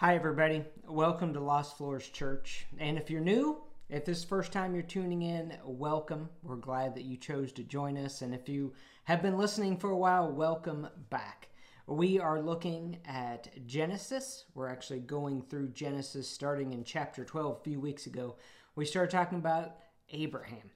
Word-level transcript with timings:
Hi, 0.00 0.14
everybody. 0.14 0.62
Welcome 0.86 1.32
to 1.32 1.40
Lost 1.40 1.78
Floors 1.78 2.06
Church. 2.06 2.66
And 2.76 2.98
if 2.98 3.08
you're 3.08 3.22
new, 3.22 3.62
if 3.88 4.04
this 4.04 4.18
is 4.18 4.24
the 4.24 4.28
first 4.28 4.52
time 4.52 4.74
you're 4.74 4.82
tuning 4.82 5.22
in, 5.22 5.56
welcome. 5.64 6.28
We're 6.42 6.56
glad 6.56 6.94
that 6.94 7.06
you 7.06 7.16
chose 7.16 7.50
to 7.52 7.62
join 7.62 7.96
us. 7.96 8.20
And 8.20 8.34
if 8.34 8.46
you 8.46 8.74
have 9.04 9.22
been 9.22 9.38
listening 9.38 9.78
for 9.78 9.88
a 9.88 9.96
while, 9.96 10.30
welcome 10.30 10.86
back. 11.08 11.48
We 11.86 12.18
are 12.18 12.42
looking 12.42 12.98
at 13.06 13.66
Genesis. 13.66 14.44
We're 14.54 14.68
actually 14.68 14.98
going 15.00 15.40
through 15.40 15.68
Genesis 15.68 16.28
starting 16.28 16.74
in 16.74 16.84
chapter 16.84 17.24
12 17.24 17.56
a 17.56 17.64
few 17.64 17.80
weeks 17.80 18.04
ago. 18.04 18.36
We 18.74 18.84
started 18.84 19.12
talking 19.12 19.38
about 19.38 19.76
Abraham 20.10 20.72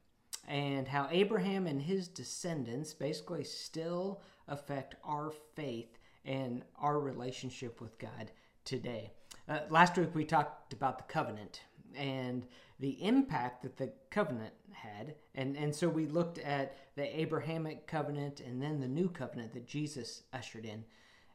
and 0.48 0.88
how 0.88 1.08
Abraham 1.10 1.66
and 1.66 1.82
his 1.82 2.08
descendants 2.08 2.94
basically 2.94 3.44
still 3.44 4.22
affect 4.48 4.94
our 5.04 5.30
faith 5.54 5.98
and 6.24 6.64
our 6.80 6.98
relationship 6.98 7.82
with 7.82 7.98
God 7.98 8.30
today. 8.64 9.12
Uh, 9.50 9.58
last 9.68 9.98
week 9.98 10.14
we 10.14 10.24
talked 10.24 10.72
about 10.72 10.96
the 10.96 11.12
covenant 11.12 11.62
and 11.96 12.46
the 12.78 13.04
impact 13.04 13.64
that 13.64 13.76
the 13.76 13.92
covenant 14.08 14.54
had. 14.70 15.16
And, 15.34 15.56
and 15.56 15.74
so 15.74 15.88
we 15.88 16.06
looked 16.06 16.38
at 16.38 16.76
the 16.94 17.20
Abrahamic 17.20 17.88
covenant 17.88 18.38
and 18.38 18.62
then 18.62 18.78
the 18.78 18.86
new 18.86 19.08
covenant 19.08 19.52
that 19.54 19.66
Jesus 19.66 20.22
ushered 20.32 20.64
in. 20.64 20.84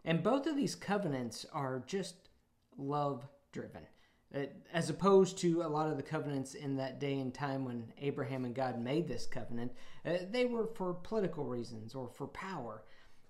And 0.06 0.24
both 0.24 0.48
of 0.48 0.56
these 0.56 0.76
covenants 0.76 1.46
are 1.52 1.84
just 1.86 2.30
love 2.78 3.28
driven. 3.52 3.82
Uh, 4.34 4.46
as 4.72 4.90
opposed 4.90 5.38
to 5.40 5.64
a 5.64 5.68
lot 5.68 5.90
of 5.90 5.98
the 5.98 6.04
covenants 6.04 6.54
in 6.54 6.78
that 6.78 7.02
day 7.02 7.20
and 7.20 7.34
time 7.34 7.66
when 7.66 7.92
Abraham 8.00 8.46
and 8.46 8.56
God 8.56 8.82
made 8.82 9.10
this 9.10 9.26
covenant, 9.26 9.74
uh, 10.06 10.20
they 10.32 10.46
were 10.46 10.68
for 10.68 10.94
political 10.94 11.44
reasons 11.44 11.94
or 11.94 12.08
for 12.08 12.28
power. 12.28 12.86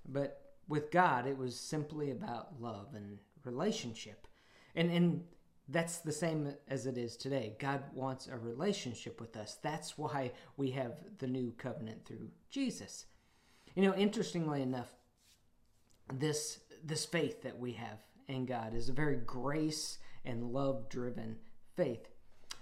But 0.07 0.53
with 0.67 0.91
God, 0.91 1.25
it 1.25 1.39
was 1.39 1.59
simply 1.59 2.11
about 2.11 2.61
love 2.61 2.89
and 2.93 3.17
relationship. 3.43 4.27
And, 4.75 4.91
and 4.91 5.23
that's 5.67 5.99
the 5.99 6.11
same 6.11 6.53
as 6.67 6.85
it 6.85 6.97
is 6.97 7.17
today. 7.17 7.55
God 7.59 7.83
wants 7.93 8.27
a 8.27 8.37
relationship 8.37 9.19
with 9.19 9.35
us. 9.35 9.57
That's 9.61 9.97
why 9.97 10.31
we 10.57 10.71
have 10.71 10.93
the 11.17 11.27
new 11.27 11.53
covenant 11.57 12.05
through 12.05 12.29
Jesus. 12.49 13.05
You 13.75 13.83
know, 13.83 13.95
interestingly 13.95 14.61
enough, 14.61 14.93
this 16.13 16.59
this 16.83 17.03
faith 17.03 17.41
that 17.41 17.57
we 17.57 17.71
have 17.73 17.97
in 18.27 18.45
God 18.45 18.75
is 18.75 18.89
a 18.89 18.93
very 18.93 19.15
grace 19.15 19.97
and 20.23 20.51
love 20.51 20.87
driven 20.87 21.37
faith. 21.75 22.07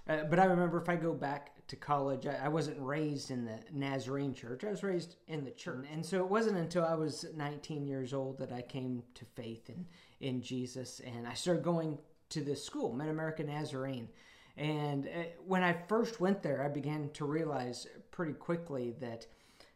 Uh, 0.08 0.23
but 0.30 0.39
I 0.39 0.45
remember 0.45 0.81
if 0.81 0.88
I 0.88 0.95
go 0.95 1.14
back 1.14 1.62
to 1.67 1.75
college, 1.75 2.28
I, 2.28 2.45
I, 2.45 2.47
wasn't 2.50 2.80
raised 2.80 3.31
in 3.31 3.45
the 3.45 3.59
Nazarene 3.72 4.33
church. 4.33 4.64
I 4.64 4.69
was 4.69 4.83
raised 4.83 5.16
in 5.28 5.44
the 5.45 5.52
church. 5.52 5.86
And 5.92 6.06
so 6.06 6.19
it 6.19 6.30
wasn't 6.30 6.58
until 6.58 6.86
I 6.86 6.94
was 6.94 7.25
19 7.36 7.86
years 7.86 8.14
old 8.14 8.38
that 8.39 8.52
I 8.52 8.61
came 8.61 9.03
to 9.16 9.25
faith 9.36 9.69
in, 9.69 9.86
in 10.19 10.41
Jesus. 10.41 11.02
And 11.06 11.28
I 11.28 11.34
started 11.34 11.64
going 11.64 11.97
to 12.30 12.41
this 12.41 12.64
school, 12.64 12.94
Mid 12.94 13.08
America 13.08 13.44
Nazarene. 13.44 14.09
And 14.58 15.08
uh, 15.08 15.23
when 15.45 15.64
I 15.64 15.73
first 15.88 16.19
went 16.19 16.44
there, 16.44 16.64
I 16.64 16.67
began 16.67 17.09
to 17.14 17.25
realize 17.25 17.88
pretty 18.11 18.34
quickly 18.34 18.95
that 19.00 19.25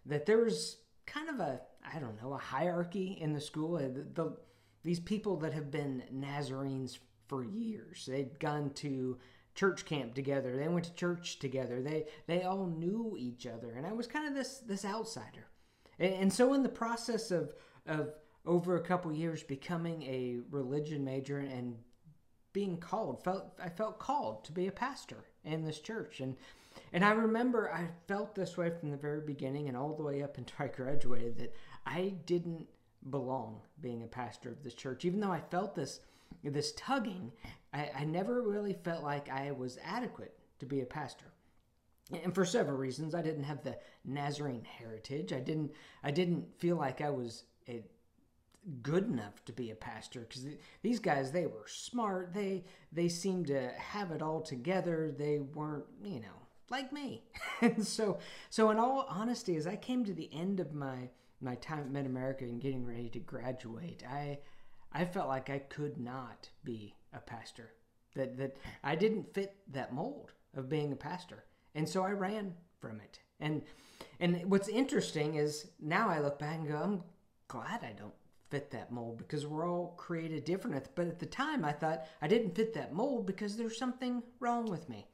that 0.05 0.25
there 0.25 0.37
was 0.37 0.77
kind 1.05 1.29
of 1.29 1.39
a 1.39 1.59
I 1.93 1.99
don't 1.99 2.21
know 2.21 2.33
a 2.33 2.37
hierarchy 2.37 3.17
in 3.19 3.33
the 3.33 3.41
school. 3.41 3.77
Uh, 3.77 3.81
the, 3.81 4.05
the, 4.13 4.37
these 4.83 4.99
people 4.99 5.35
that 5.37 5.53
have 5.53 5.71
been 5.71 6.03
Nazarenes 6.11 6.99
for 7.27 7.43
years, 7.43 8.07
they'd 8.09 8.39
gone 8.39 8.69
to 8.75 9.17
church 9.57 9.85
camp 9.85 10.13
together. 10.13 10.55
They 10.55 10.67
went 10.67 10.85
to 10.85 10.93
church 10.93 11.39
together. 11.39 11.81
They 11.81 12.05
they 12.27 12.43
all 12.43 12.67
knew 12.67 13.17
each 13.19 13.45
other, 13.47 13.73
and 13.73 13.85
I 13.85 13.91
was 13.91 14.07
kind 14.07 14.27
of 14.27 14.35
this 14.35 14.59
this 14.59 14.85
outsider. 14.85 15.47
And, 15.99 16.13
and 16.13 16.33
so 16.33 16.53
in 16.53 16.63
the 16.63 16.69
process 16.69 17.31
of 17.31 17.53
of 17.85 18.13
over 18.45 18.77
a 18.77 18.83
couple 18.83 19.11
years 19.11 19.43
becoming 19.43 20.03
a 20.03 20.39
religion 20.51 21.03
major 21.03 21.39
and 21.39 21.75
being 22.53 22.77
called 22.77 23.23
felt 23.23 23.59
I 23.61 23.69
felt 23.69 23.99
called 23.99 24.45
to 24.45 24.51
be 24.51 24.67
a 24.67 24.71
pastor 24.71 25.25
in 25.43 25.65
this 25.65 25.79
church 25.79 26.21
and 26.21 26.35
and 26.93 27.03
I 27.03 27.11
remember 27.11 27.73
I 27.73 27.89
felt 28.07 28.35
this 28.35 28.55
way 28.55 28.69
from 28.69 28.89
the 28.89 28.97
very 28.97 29.19
beginning 29.19 29.67
and 29.67 29.75
all 29.75 29.95
the 29.95 30.03
way 30.03 30.23
up 30.23 30.37
until 30.37 30.65
I 30.65 30.67
graduated 30.67 31.37
that 31.39 31.53
I 31.85 32.13
didn't 32.25 32.67
belong 33.09 33.61
being 33.81 34.03
a 34.03 34.07
pastor 34.07 34.49
of 34.49 34.63
this 34.63 34.73
church 34.73 35.03
even 35.03 35.19
though 35.19 35.31
I 35.31 35.41
felt 35.51 35.75
this 35.75 35.99
this 36.43 36.71
tugging, 36.73 37.31
I, 37.77 37.91
I 37.99 38.03
never 38.05 38.41
really 38.41 38.73
felt 38.73 39.03
like 39.03 39.29
I 39.29 39.51
was 39.51 39.77
adequate 39.83 40.37
to 40.59 40.65
be 40.65 40.81
a 40.81 40.85
pastor. 40.85 41.25
And 42.23 42.33
for 42.33 42.45
several 42.45 42.77
reasons. 42.77 43.13
I 43.13 43.21
didn't 43.21 43.43
have 43.43 43.63
the 43.63 43.77
nazarene 44.05 44.63
heritage. 44.65 45.33
I 45.33 45.39
didn't 45.39 45.71
i 46.03 46.11
didn't 46.11 46.45
feel 46.57 46.77
like 46.77 47.01
i 47.01 47.09
was 47.09 47.43
a, 47.67 47.83
good 48.81 49.05
enough 49.05 49.43
to 49.45 49.53
be 49.53 49.71
a 49.71 49.75
pastor 49.75 50.21
because 50.21 50.45
these 50.81 50.99
guys 50.99 51.31
they 51.31 51.45
were 51.45 51.65
smart. 51.67 52.33
They 52.33 52.63
they 52.91 53.09
seemed 53.09 53.47
to 53.47 53.69
have 53.77 54.11
it 54.11 54.21
all 54.21 54.41
together. 54.41 55.13
They 55.17 55.39
weren't 55.39 55.85
you 56.03 56.21
know 56.21 56.47
like 56.69 56.91
me. 56.91 57.23
And 57.61 57.85
so 57.97 58.19
so 58.49 58.69
in 58.71 58.77
all 58.77 59.05
honesty 59.09 59.55
as 59.55 59.67
i 59.67 59.75
came 59.75 60.03
to 60.05 60.13
the 60.13 60.29
end 60.33 60.59
of 60.59 60.73
my 60.73 61.09
my 61.39 61.55
time 61.55 61.79
at 61.79 61.91
mid-america 61.91 62.43
and 62.45 62.59
getting 62.59 62.85
ready 62.85 63.09
to 63.09 63.19
graduate 63.19 64.03
i 64.09 64.39
I 64.91 65.05
felt 65.05 65.27
like 65.27 65.49
I 65.49 65.59
could 65.59 65.99
not 65.99 66.49
be 66.63 66.95
a 67.13 67.19
pastor. 67.19 67.73
That 68.15 68.37
that 68.37 68.57
I 68.83 68.95
didn't 68.95 69.33
fit 69.33 69.55
that 69.71 69.93
mold 69.93 70.31
of 70.55 70.69
being 70.69 70.91
a 70.91 70.95
pastor. 70.95 71.43
And 71.75 71.87
so 71.87 72.03
I 72.03 72.11
ran 72.11 72.53
from 72.79 72.99
it. 72.99 73.19
And 73.39 73.61
and 74.19 74.41
what's 74.49 74.67
interesting 74.67 75.35
is 75.35 75.67
now 75.79 76.09
I 76.09 76.19
look 76.19 76.39
back 76.39 76.57
and 76.57 76.67
go, 76.67 76.77
I'm 76.77 77.03
glad 77.47 77.83
I 77.83 77.93
don't 77.93 78.13
fit 78.49 78.71
that 78.71 78.91
mold 78.91 79.17
because 79.17 79.45
we're 79.45 79.69
all 79.69 79.93
created 79.97 80.45
different. 80.45 80.87
But 80.95 81.07
at 81.07 81.19
the 81.19 81.25
time, 81.25 81.65
I 81.65 81.71
thought 81.71 82.05
I 82.21 82.27
didn't 82.27 82.55
fit 82.55 82.73
that 82.73 82.93
mold 82.93 83.25
because 83.25 83.57
there's 83.57 83.77
something 83.77 84.23
wrong 84.39 84.65
with 84.65 84.89
me. 84.89 85.07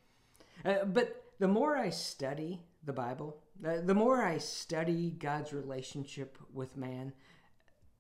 Uh, 0.64 0.86
but 0.86 1.24
the 1.40 1.48
more 1.48 1.76
I 1.76 1.90
study 1.90 2.62
the 2.86 2.94
Bible, 2.94 3.42
uh, 3.66 3.82
the 3.84 3.96
more 3.96 4.24
I 4.24 4.38
study 4.38 5.12
God's 5.12 5.54
relationship 5.54 6.38
with 6.54 6.78
man, 6.78 7.14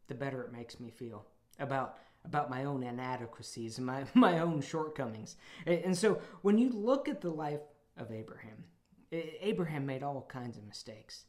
the 0.08 0.16
better 0.16 0.44
it 0.44 0.52
makes 0.52 0.80
me 0.80 0.90
feel 0.90 1.26
about 1.60 1.98
about 2.26 2.50
my 2.50 2.66
own 2.66 2.84
inadequacies 2.84 3.78
and 3.78 3.88
my, 3.88 4.06
my 4.14 4.40
own 4.40 4.62
shortcomings. 4.62 5.36
And 5.66 5.98
so 5.98 6.20
when 6.42 6.58
you 6.58 6.70
look 6.70 7.08
at 7.08 7.22
the 7.22 7.30
life 7.30 7.62
of 7.98 8.12
Abraham, 8.12 8.64
Abraham 9.12 9.86
made 9.86 10.04
all 10.04 10.26
kinds 10.28 10.58
of 10.58 10.66
mistakes. 10.66 11.26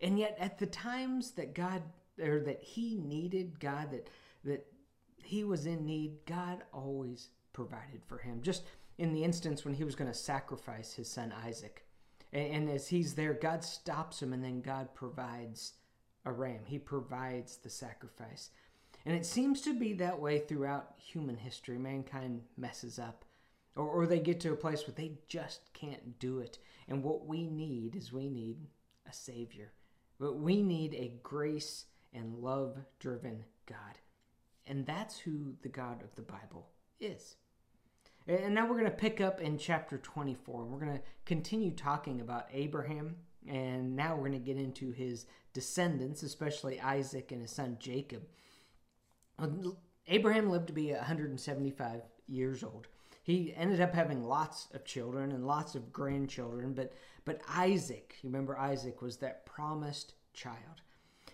And 0.00 0.18
yet 0.18 0.36
at 0.40 0.58
the 0.58 0.66
times 0.66 1.32
that 1.32 1.54
God 1.54 1.82
or 2.20 2.40
that 2.40 2.62
he 2.62 2.96
needed 2.96 3.60
God 3.60 3.90
that 3.92 4.08
that 4.44 4.66
he 5.22 5.44
was 5.44 5.66
in 5.66 5.84
need, 5.86 6.16
God 6.26 6.64
always 6.72 7.28
provided 7.52 8.02
for 8.06 8.18
him. 8.18 8.40
Just 8.42 8.64
in 8.98 9.12
the 9.12 9.24
instance 9.24 9.64
when 9.64 9.74
he 9.74 9.84
was 9.84 9.94
going 9.94 10.10
to 10.10 10.16
sacrifice 10.16 10.92
his 10.92 11.08
son 11.08 11.32
Isaac. 11.44 11.84
And, 12.32 12.70
as 12.70 12.86
he's 12.86 13.14
there, 13.14 13.34
God 13.34 13.64
stops 13.64 14.22
him 14.22 14.32
and 14.32 14.44
then 14.44 14.60
God 14.60 14.94
provides 14.94 15.72
a 16.24 16.30
ram. 16.30 16.60
He 16.64 16.78
provides 16.78 17.56
the 17.56 17.70
sacrifice. 17.70 18.50
And 19.06 19.14
it 19.14 19.24
seems 19.24 19.60
to 19.62 19.78
be 19.78 19.92
that 19.94 20.20
way 20.20 20.38
throughout 20.38 20.94
human 20.98 21.36
history. 21.36 21.78
Mankind 21.78 22.42
messes 22.56 22.98
up, 22.98 23.24
or, 23.76 23.86
or 23.86 24.06
they 24.06 24.20
get 24.20 24.40
to 24.40 24.52
a 24.52 24.56
place 24.56 24.86
where 24.86 24.94
they 24.94 25.12
just 25.28 25.72
can't 25.72 26.18
do 26.18 26.40
it. 26.40 26.58
And 26.88 27.02
what 27.02 27.26
we 27.26 27.46
need 27.46 27.96
is 27.96 28.12
we 28.12 28.28
need 28.28 28.66
a 29.08 29.12
Savior. 29.12 29.72
But 30.18 30.36
we 30.36 30.62
need 30.62 30.94
a 30.94 31.14
grace 31.22 31.86
and 32.12 32.38
love 32.38 32.76
driven 32.98 33.44
God. 33.66 33.98
And 34.66 34.84
that's 34.84 35.18
who 35.18 35.54
the 35.62 35.68
God 35.68 36.02
of 36.02 36.14
the 36.14 36.22
Bible 36.22 36.68
is. 37.00 37.36
And 38.28 38.54
now 38.54 38.66
we're 38.66 38.78
going 38.78 38.84
to 38.84 38.90
pick 38.90 39.20
up 39.20 39.40
in 39.40 39.56
chapter 39.56 39.98
24. 39.98 40.62
And 40.62 40.70
we're 40.70 40.80
going 40.80 40.98
to 40.98 41.02
continue 41.24 41.70
talking 41.70 42.20
about 42.20 42.48
Abraham. 42.52 43.16
And 43.48 43.96
now 43.96 44.14
we're 44.14 44.28
going 44.28 44.32
to 44.32 44.38
get 44.38 44.58
into 44.58 44.92
his 44.92 45.26
descendants, 45.54 46.22
especially 46.22 46.80
Isaac 46.80 47.32
and 47.32 47.40
his 47.40 47.50
son 47.50 47.78
Jacob. 47.80 48.22
Uh, 49.40 49.48
Abraham 50.08 50.50
lived 50.50 50.66
to 50.68 50.72
be 50.72 50.92
175 50.92 52.02
years 52.26 52.62
old. 52.62 52.88
He 53.22 53.54
ended 53.54 53.80
up 53.80 53.94
having 53.94 54.24
lots 54.24 54.68
of 54.74 54.84
children 54.84 55.32
and 55.32 55.46
lots 55.46 55.74
of 55.74 55.92
grandchildren, 55.92 56.72
but 56.72 56.92
but 57.24 57.42
Isaac, 57.48 58.16
you 58.22 58.28
remember 58.28 58.58
Isaac 58.58 59.02
was 59.02 59.18
that 59.18 59.46
promised 59.46 60.14
child. 60.32 60.82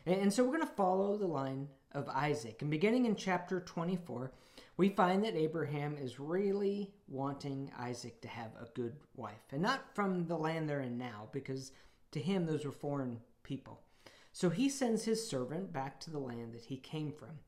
And, 0.04 0.22
and 0.22 0.32
so 0.32 0.42
we're 0.42 0.56
going 0.56 0.66
to 0.66 0.74
follow 0.74 1.16
the 1.16 1.26
line 1.26 1.68
of 1.92 2.08
Isaac. 2.08 2.60
And 2.60 2.70
beginning 2.70 3.06
in 3.06 3.16
chapter 3.16 3.60
24, 3.60 4.32
we 4.76 4.88
find 4.90 5.24
that 5.24 5.36
Abraham 5.36 5.96
is 5.96 6.20
really 6.20 6.92
wanting 7.08 7.70
Isaac 7.78 8.20
to 8.22 8.28
have 8.28 8.50
a 8.60 8.68
good 8.74 8.96
wife. 9.14 9.52
And 9.52 9.62
not 9.62 9.94
from 9.94 10.26
the 10.26 10.36
land 10.36 10.68
they're 10.68 10.80
in 10.80 10.98
now, 10.98 11.28
because 11.32 11.72
to 12.12 12.20
him 12.20 12.44
those 12.44 12.64
were 12.64 12.72
foreign 12.72 13.20
people. 13.42 13.80
So 14.32 14.50
he 14.50 14.68
sends 14.68 15.04
his 15.04 15.26
servant 15.26 15.72
back 15.72 15.98
to 16.00 16.10
the 16.10 16.18
land 16.18 16.52
that 16.52 16.64
he 16.64 16.76
came 16.76 17.12
from. 17.12 17.38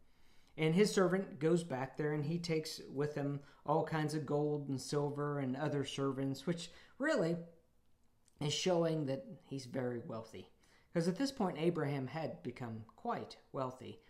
And 0.59 0.75
his 0.75 0.93
servant 0.93 1.39
goes 1.39 1.63
back 1.63 1.97
there 1.97 2.13
and 2.13 2.25
he 2.25 2.39
takes 2.39 2.81
with 2.93 3.15
him 3.15 3.41
all 3.65 3.85
kinds 3.85 4.15
of 4.15 4.27
gold 4.27 4.69
and 4.69 4.81
silver 4.81 5.39
and 5.39 5.57
other 5.57 5.85
servants, 5.85 6.47
which 6.47 6.71
really 6.99 7.37
is 8.41 8.53
showing 8.53 9.07
that 9.07 9.25
he's 9.45 9.67
very 9.67 10.01
wealthy. 10.05 10.51
Because 10.93 11.07
at 11.07 11.17
this 11.17 11.31
point, 11.31 11.59
Abraham 11.61 12.09
had 12.09 12.43
become 12.43 12.83
quite 12.97 13.37
wealthy. 13.53 14.01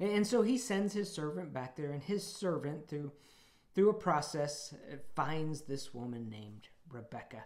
And 0.00 0.26
so 0.26 0.42
he 0.42 0.58
sends 0.58 0.92
his 0.92 1.12
servant 1.12 1.52
back 1.52 1.76
there, 1.76 1.92
and 1.92 2.02
his 2.02 2.26
servant, 2.26 2.88
through 2.88 3.12
through 3.74 3.90
a 3.90 3.94
process, 3.94 4.72
uh, 4.92 4.96
finds 5.16 5.62
this 5.62 5.92
woman 5.92 6.28
named 6.30 6.68
Rebecca. 6.90 7.44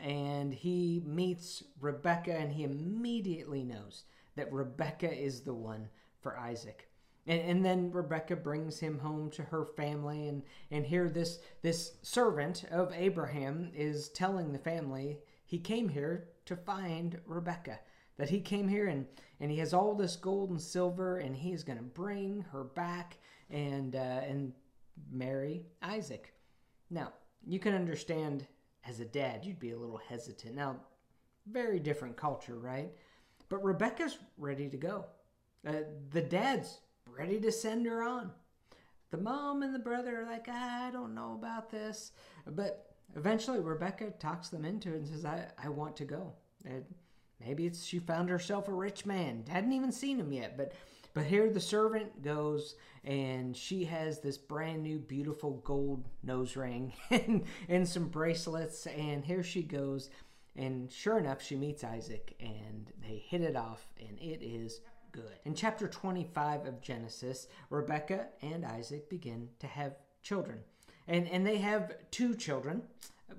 And 0.00 0.52
he 0.52 1.02
meets 1.04 1.62
Rebecca, 1.80 2.34
and 2.34 2.52
he 2.52 2.64
immediately 2.64 3.64
knows 3.64 4.04
that 4.36 4.52
Rebecca 4.52 5.12
is 5.12 5.42
the 5.42 5.54
one 5.54 5.88
for 6.20 6.38
Isaac. 6.38 6.87
And, 7.28 7.40
and 7.42 7.64
then 7.64 7.92
Rebecca 7.92 8.34
brings 8.34 8.80
him 8.80 8.98
home 8.98 9.30
to 9.32 9.42
her 9.42 9.64
family, 9.64 10.26
and, 10.26 10.42
and 10.72 10.84
here 10.84 11.08
this, 11.08 11.38
this 11.62 11.92
servant 12.02 12.64
of 12.72 12.92
Abraham 12.96 13.70
is 13.74 14.08
telling 14.08 14.52
the 14.52 14.58
family 14.58 15.18
he 15.44 15.58
came 15.58 15.88
here 15.88 16.28
to 16.46 16.56
find 16.56 17.20
Rebecca. 17.26 17.78
That 18.16 18.30
he 18.30 18.40
came 18.40 18.66
here 18.66 18.88
and, 18.88 19.06
and 19.38 19.48
he 19.48 19.58
has 19.58 19.72
all 19.72 19.94
this 19.94 20.16
gold 20.16 20.50
and 20.50 20.60
silver, 20.60 21.18
and 21.18 21.36
he 21.36 21.52
is 21.52 21.62
going 21.62 21.78
to 21.78 21.84
bring 21.84 22.44
her 22.50 22.64
back 22.64 23.18
and, 23.48 23.94
uh, 23.94 24.22
and 24.26 24.52
marry 25.12 25.66
Isaac. 25.82 26.34
Now, 26.90 27.12
you 27.46 27.60
can 27.60 27.74
understand 27.74 28.46
as 28.84 29.00
a 29.00 29.04
dad, 29.04 29.44
you'd 29.44 29.60
be 29.60 29.70
a 29.70 29.78
little 29.78 30.00
hesitant. 30.08 30.54
Now, 30.54 30.76
very 31.46 31.78
different 31.78 32.16
culture, 32.16 32.58
right? 32.58 32.90
But 33.48 33.62
Rebecca's 33.62 34.18
ready 34.36 34.68
to 34.68 34.76
go. 34.76 35.06
Uh, 35.66 35.72
the 36.10 36.22
dad's 36.22 36.78
ready 37.18 37.40
to 37.40 37.50
send 37.50 37.86
her 37.86 38.02
on. 38.02 38.30
The 39.10 39.18
mom 39.18 39.62
and 39.62 39.74
the 39.74 39.78
brother 39.78 40.22
are 40.22 40.26
like, 40.26 40.46
ah, 40.48 40.86
I 40.86 40.90
don't 40.90 41.14
know 41.14 41.34
about 41.38 41.70
this. 41.70 42.12
But 42.46 42.94
eventually, 43.16 43.60
Rebecca 43.60 44.12
talks 44.18 44.48
them 44.48 44.64
into 44.64 44.92
it 44.92 44.98
and 44.98 45.08
says, 45.08 45.24
I, 45.24 45.46
I 45.62 45.68
want 45.68 45.96
to 45.96 46.04
go. 46.04 46.32
And 46.64 46.84
maybe 47.44 47.66
it's 47.66 47.84
she 47.84 47.98
found 47.98 48.28
herself 48.28 48.68
a 48.68 48.72
rich 48.72 49.06
man. 49.06 49.44
Hadn't 49.48 49.72
even 49.72 49.92
seen 49.92 50.18
him 50.18 50.32
yet, 50.32 50.56
but 50.56 50.72
but 51.14 51.24
here 51.24 51.50
the 51.50 51.60
servant 51.60 52.22
goes 52.22 52.76
and 53.02 53.56
she 53.56 53.84
has 53.84 54.20
this 54.20 54.38
brand 54.38 54.82
new 54.82 54.98
beautiful 54.98 55.62
gold 55.64 56.06
nose 56.22 56.54
ring 56.54 56.92
and, 57.10 57.44
and 57.68 57.88
some 57.88 58.08
bracelets 58.08 58.86
and 58.86 59.24
here 59.24 59.42
she 59.42 59.62
goes 59.62 60.10
and 60.54 60.92
sure 60.92 61.18
enough 61.18 61.42
she 61.42 61.56
meets 61.56 61.82
Isaac 61.82 62.36
and 62.38 62.92
they 63.02 63.24
hit 63.26 63.40
it 63.40 63.56
off 63.56 63.88
and 63.98 64.16
it 64.20 64.44
is 64.44 64.80
good. 65.12 65.38
In 65.44 65.54
chapter 65.54 65.88
25 65.88 66.66
of 66.66 66.80
Genesis, 66.80 67.48
Rebecca 67.70 68.26
and 68.42 68.64
Isaac 68.64 69.08
begin 69.08 69.48
to 69.58 69.66
have 69.66 69.96
children. 70.22 70.60
And 71.06 71.28
and 71.28 71.46
they 71.46 71.58
have 71.58 71.94
two 72.10 72.34
children. 72.34 72.82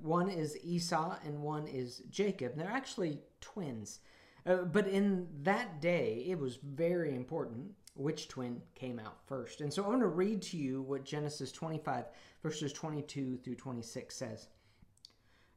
One 0.01 0.29
is 0.29 0.57
Esau 0.63 1.17
and 1.25 1.41
one 1.41 1.67
is 1.67 2.03
Jacob. 2.09 2.55
They're 2.55 2.69
actually 2.69 3.19
twins. 3.41 3.99
Uh, 4.45 4.57
but 4.57 4.87
in 4.87 5.27
that 5.43 5.81
day, 5.81 6.23
it 6.27 6.39
was 6.39 6.57
very 6.57 7.15
important 7.15 7.71
which 7.95 8.29
twin 8.29 8.61
came 8.75 8.97
out 8.97 9.17
first. 9.27 9.61
And 9.61 9.71
so 9.71 9.83
I'm 9.83 9.89
going 9.89 10.01
to 10.01 10.07
read 10.07 10.41
to 10.43 10.57
you 10.57 10.81
what 10.81 11.03
Genesis 11.03 11.51
25, 11.51 12.05
verses 12.41 12.71
22 12.71 13.37
through 13.37 13.55
26 13.55 14.15
says. 14.15 14.47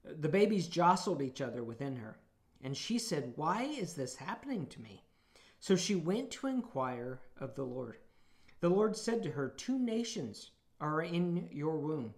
The 0.05 0.29
babies 0.29 0.67
jostled 0.67 1.23
each 1.23 1.41
other 1.41 1.63
within 1.63 1.95
her, 1.97 2.19
and 2.63 2.77
she 2.77 2.99
said, 2.99 3.33
Why 3.37 3.63
is 3.63 3.95
this 3.95 4.17
happening 4.17 4.67
to 4.67 4.81
me? 4.81 5.05
So 5.63 5.77
she 5.77 5.95
went 5.95 6.33
to 6.33 6.49
inquire 6.49 7.21
of 7.39 7.55
the 7.55 7.63
Lord. 7.63 7.99
The 8.59 8.69
Lord 8.69 8.97
said 8.97 9.23
to 9.23 9.31
her, 9.31 9.49
Two 9.49 9.79
nations 9.79 10.51
are 10.81 11.03
in 11.03 11.49
your 11.53 11.79
womb. 11.79 12.15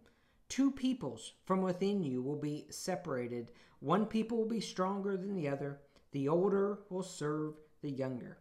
Two 0.49 0.70
peoples 0.70 1.35
from 1.44 1.61
within 1.61 2.02
you 2.02 2.23
will 2.23 2.41
be 2.41 2.64
separated. 2.70 3.52
One 3.81 4.06
people 4.06 4.38
will 4.38 4.49
be 4.49 4.62
stronger 4.62 5.19
than 5.19 5.35
the 5.35 5.46
other 5.46 5.82
the 6.12 6.26
older 6.26 6.79
will 6.88 7.02
serve 7.02 7.61
the 7.82 7.91
younger. 7.91 8.38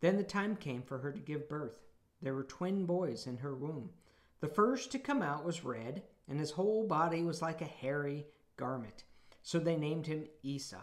Then 0.00 0.16
the 0.16 0.24
time 0.24 0.56
came 0.56 0.80
for 0.80 0.96
her 0.96 1.12
to 1.12 1.20
give 1.20 1.46
birth. 1.46 1.82
There 2.22 2.32
were 2.32 2.44
twin 2.44 2.86
boys 2.86 3.26
in 3.26 3.36
her 3.36 3.54
womb. 3.54 3.90
The 4.40 4.48
first 4.48 4.90
to 4.92 4.98
come 4.98 5.20
out 5.20 5.44
was 5.44 5.64
red, 5.64 6.02
and 6.28 6.40
his 6.40 6.52
whole 6.52 6.86
body 6.86 7.22
was 7.22 7.42
like 7.42 7.60
a 7.60 7.66
hairy 7.66 8.26
garment. 8.56 9.04
So 9.42 9.58
they 9.58 9.76
named 9.76 10.06
him 10.06 10.28
Esau. 10.42 10.80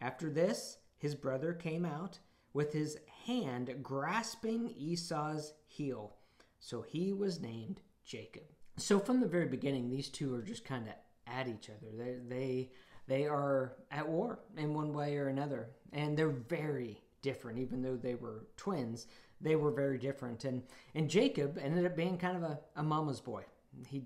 After 0.00 0.30
this, 0.30 0.78
his 0.96 1.14
brother 1.14 1.52
came 1.52 1.84
out 1.84 2.18
with 2.52 2.72
his 2.72 2.98
hand 3.26 3.74
grasping 3.82 4.74
Esau's 4.76 5.54
heel. 5.66 6.16
So 6.60 6.82
he 6.82 7.12
was 7.12 7.40
named 7.40 7.80
Jacob. 8.04 8.44
So 8.76 8.98
from 8.98 9.20
the 9.20 9.26
very 9.26 9.46
beginning, 9.46 9.88
these 9.88 10.08
two 10.08 10.34
are 10.34 10.42
just 10.42 10.64
kind 10.64 10.86
of 10.86 10.94
at 11.26 11.48
each 11.48 11.70
other. 11.70 11.90
They, 11.96 12.16
they 12.28 12.70
they 13.06 13.26
are 13.26 13.74
at 13.90 14.08
war 14.08 14.40
in 14.56 14.74
one 14.74 14.92
way 14.92 15.16
or 15.16 15.28
another. 15.28 15.70
And 15.92 16.16
they're 16.16 16.30
very 16.30 17.02
different, 17.20 17.58
even 17.58 17.82
though 17.82 17.96
they 17.96 18.14
were 18.14 18.46
twins. 18.56 19.06
They 19.40 19.56
were 19.56 19.72
very 19.72 19.98
different. 19.98 20.44
And, 20.44 20.62
and 20.94 21.10
Jacob 21.10 21.58
ended 21.60 21.84
up 21.84 21.96
being 21.96 22.16
kind 22.16 22.36
of 22.36 22.42
a, 22.42 22.60
a 22.76 22.82
mama's 22.82 23.20
boy. 23.20 23.44
He 23.88 24.04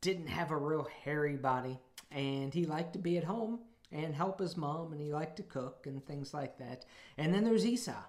didn't 0.00 0.28
have 0.28 0.50
a 0.50 0.56
real 0.56 0.86
hairy 1.04 1.36
body, 1.36 1.80
and 2.10 2.52
he 2.52 2.64
liked 2.64 2.92
to 2.92 2.98
be 2.98 3.16
at 3.18 3.24
home 3.24 3.60
and 3.92 4.14
help 4.14 4.40
his 4.40 4.56
mom, 4.56 4.92
and 4.92 5.00
he 5.00 5.12
liked 5.12 5.36
to 5.36 5.42
cook 5.42 5.86
and 5.86 6.04
things 6.04 6.32
like 6.32 6.58
that. 6.58 6.84
And 7.18 7.32
then 7.34 7.44
there's 7.44 7.66
Esau. 7.66 8.02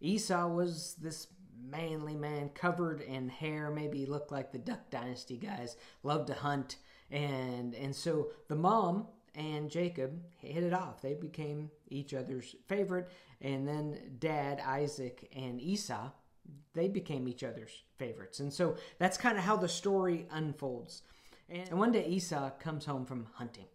Esau 0.00 0.48
was 0.48 0.94
this 1.00 1.28
manly 1.58 2.14
man 2.14 2.50
covered 2.50 3.00
in 3.00 3.28
hair 3.28 3.70
maybe 3.70 4.06
looked 4.06 4.30
like 4.30 4.52
the 4.52 4.58
duck 4.58 4.90
dynasty 4.90 5.36
guys 5.38 5.74
loved 6.02 6.26
to 6.28 6.34
hunt 6.34 6.76
and 7.10 7.74
and 7.74 7.96
so 7.96 8.28
the 8.46 8.54
mom 8.54 9.06
and 9.36 9.70
Jacob 9.70 10.22
hit 10.38 10.64
it 10.64 10.72
off. 10.72 11.02
They 11.02 11.14
became 11.14 11.70
each 11.88 12.14
other's 12.14 12.56
favorite. 12.66 13.08
And 13.40 13.68
then 13.68 14.16
dad, 14.18 14.60
Isaac, 14.64 15.30
and 15.36 15.60
Esau, 15.60 16.10
they 16.74 16.88
became 16.88 17.28
each 17.28 17.44
other's 17.44 17.82
favorites. 17.98 18.40
And 18.40 18.52
so 18.52 18.76
that's 18.98 19.18
kind 19.18 19.36
of 19.36 19.44
how 19.44 19.56
the 19.56 19.68
story 19.68 20.26
unfolds. 20.30 21.02
And 21.48 21.78
one 21.78 21.92
day 21.92 22.06
Esau 22.06 22.50
comes 22.58 22.86
home 22.86 23.04
from 23.04 23.26
hunting 23.34 23.66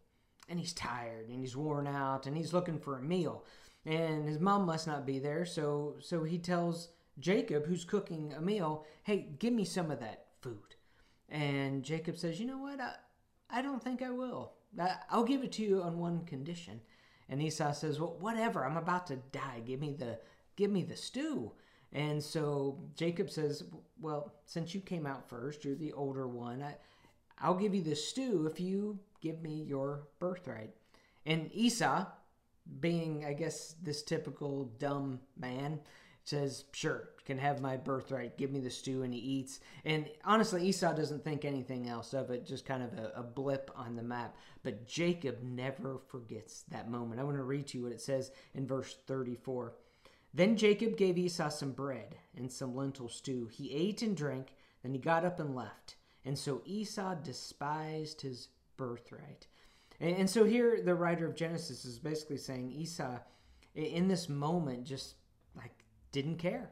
and 0.50 0.60
he's 0.60 0.74
tired 0.74 1.30
and 1.30 1.40
he's 1.40 1.56
worn 1.56 1.88
out 1.88 2.26
and 2.26 2.36
he's 2.36 2.54
looking 2.54 2.80
for 2.80 2.98
a 2.98 3.04
meal. 3.04 3.46
And 3.86 4.28
his 4.28 4.40
mom 4.40 4.66
must 4.66 4.88
not 4.88 5.06
be 5.06 5.20
there. 5.20 5.46
So, 5.46 5.96
so 6.00 6.24
he 6.24 6.38
tells 6.38 6.90
Jacob, 7.20 7.66
who's 7.66 7.86
cooking 7.86 8.34
a 8.34 8.42
meal, 8.42 8.86
hey, 9.04 9.30
give 9.40 9.54
me 9.54 9.66
some 9.66 9.90
of 9.90 10.00
that 10.00 10.26
food. 10.42 10.76
And 11.30 11.84
Jacob 11.84 12.18
says, 12.18 12.40
you 12.40 12.46
know 12.46 12.58
what? 12.58 12.80
I, 12.80 12.94
I 13.50 13.62
don't 13.62 13.84
think 13.84 14.02
I 14.02 14.12
will. 14.12 14.54
I'll 15.10 15.24
give 15.24 15.44
it 15.44 15.52
to 15.54 15.64
you 15.64 15.82
on 15.82 16.00
one 16.00 16.26
condition. 16.26 16.82
And 17.30 17.42
Esau 17.42 17.72
says, 17.72 18.00
"Well, 18.00 18.18
whatever. 18.20 18.66
I'm 18.66 18.78
about 18.78 19.08
to 19.08 19.16
die. 19.32 19.62
Give 19.66 19.80
me 19.80 19.94
the 19.94 20.20
give 20.56 20.70
me 20.70 20.84
the 20.84 20.96
stew." 20.96 21.52
And 21.94 22.22
so 22.24 22.80
Jacob 22.96 23.30
says, 23.30 23.64
"Well, 24.00 24.34
since 24.46 24.76
you 24.76 24.82
came 24.82 25.06
out 25.06 25.30
first, 25.30 25.64
you're 25.64 25.76
the 25.76 25.94
older 25.94 26.28
one. 26.28 26.62
I, 26.62 26.76
I'll 27.42 27.56
give 27.56 27.76
you 27.76 27.82
the 27.82 27.96
stew 27.96 28.48
if 28.52 28.60
you 28.60 29.00
give 29.22 29.42
me 29.42 29.64
your 29.64 30.08
birthright." 30.20 30.74
And 31.26 31.50
Esau, 31.54 32.06
being 32.80 33.26
I 33.26 33.34
guess 33.34 33.76
this 33.82 34.04
typical 34.04 34.66
dumb 34.78 35.20
man, 35.38 35.80
says, 36.24 36.66
Sure, 36.72 37.10
can 37.26 37.38
have 37.38 37.62
my 37.62 37.78
birthright. 37.78 38.38
Give 38.38 38.52
me 38.52 38.60
the 38.60 38.70
stew. 38.70 39.04
And 39.04 39.14
he 39.14 39.20
eats. 39.20 39.60
And 39.86 40.10
honestly, 40.24 40.68
Esau 40.68 40.94
doesn't 40.94 41.24
think 41.24 41.46
anything 41.46 41.88
else 41.88 42.14
of 42.14 42.30
it, 42.30 42.46
just 42.46 42.66
kind 42.66 42.84
of 42.84 42.94
a, 42.98 43.12
a 43.18 43.24
blip 43.24 43.72
on 43.76 43.96
the 43.96 44.04
map. 44.04 44.36
But 44.64 44.88
Jacob 44.88 45.42
never 45.42 46.00
forgets 46.08 46.64
that 46.70 46.90
moment. 46.90 47.20
I 47.20 47.24
want 47.24 47.38
to 47.38 47.44
read 47.44 47.68
to 47.68 47.78
you 47.78 47.84
what 47.84 47.94
it 47.94 48.02
says 48.02 48.32
in 48.54 48.68
verse 48.68 48.98
34. 49.08 49.74
Then 50.34 50.56
Jacob 50.56 50.96
gave 50.96 51.18
Esau 51.18 51.50
some 51.50 51.72
bread 51.72 52.16
and 52.38 52.52
some 52.52 52.76
lentil 52.76 53.10
stew. 53.10 53.50
He 53.52 53.72
ate 53.72 54.02
and 54.02 54.16
drank, 54.16 54.54
then 54.82 54.94
he 54.94 55.00
got 55.00 55.26
up 55.26 55.40
and 55.40 55.56
left. 55.56 55.96
And 56.26 56.38
so 56.38 56.62
Esau 56.66 57.16
despised 57.16 58.22
his 58.22 58.50
birthright. 58.78 59.48
And, 60.00 60.18
and 60.18 60.30
so 60.30 60.44
here 60.44 60.82
the 60.84 60.96
writer 60.96 61.26
of 61.26 61.36
Genesis 61.36 61.86
is 61.86 62.00
basically 62.00 62.38
saying 62.38 62.72
Esau, 62.72 63.20
in 63.76 64.08
this 64.08 64.28
moment, 64.28 64.84
just 64.86 65.16
like 65.56 65.84
didn't 66.12 66.38
care. 66.38 66.72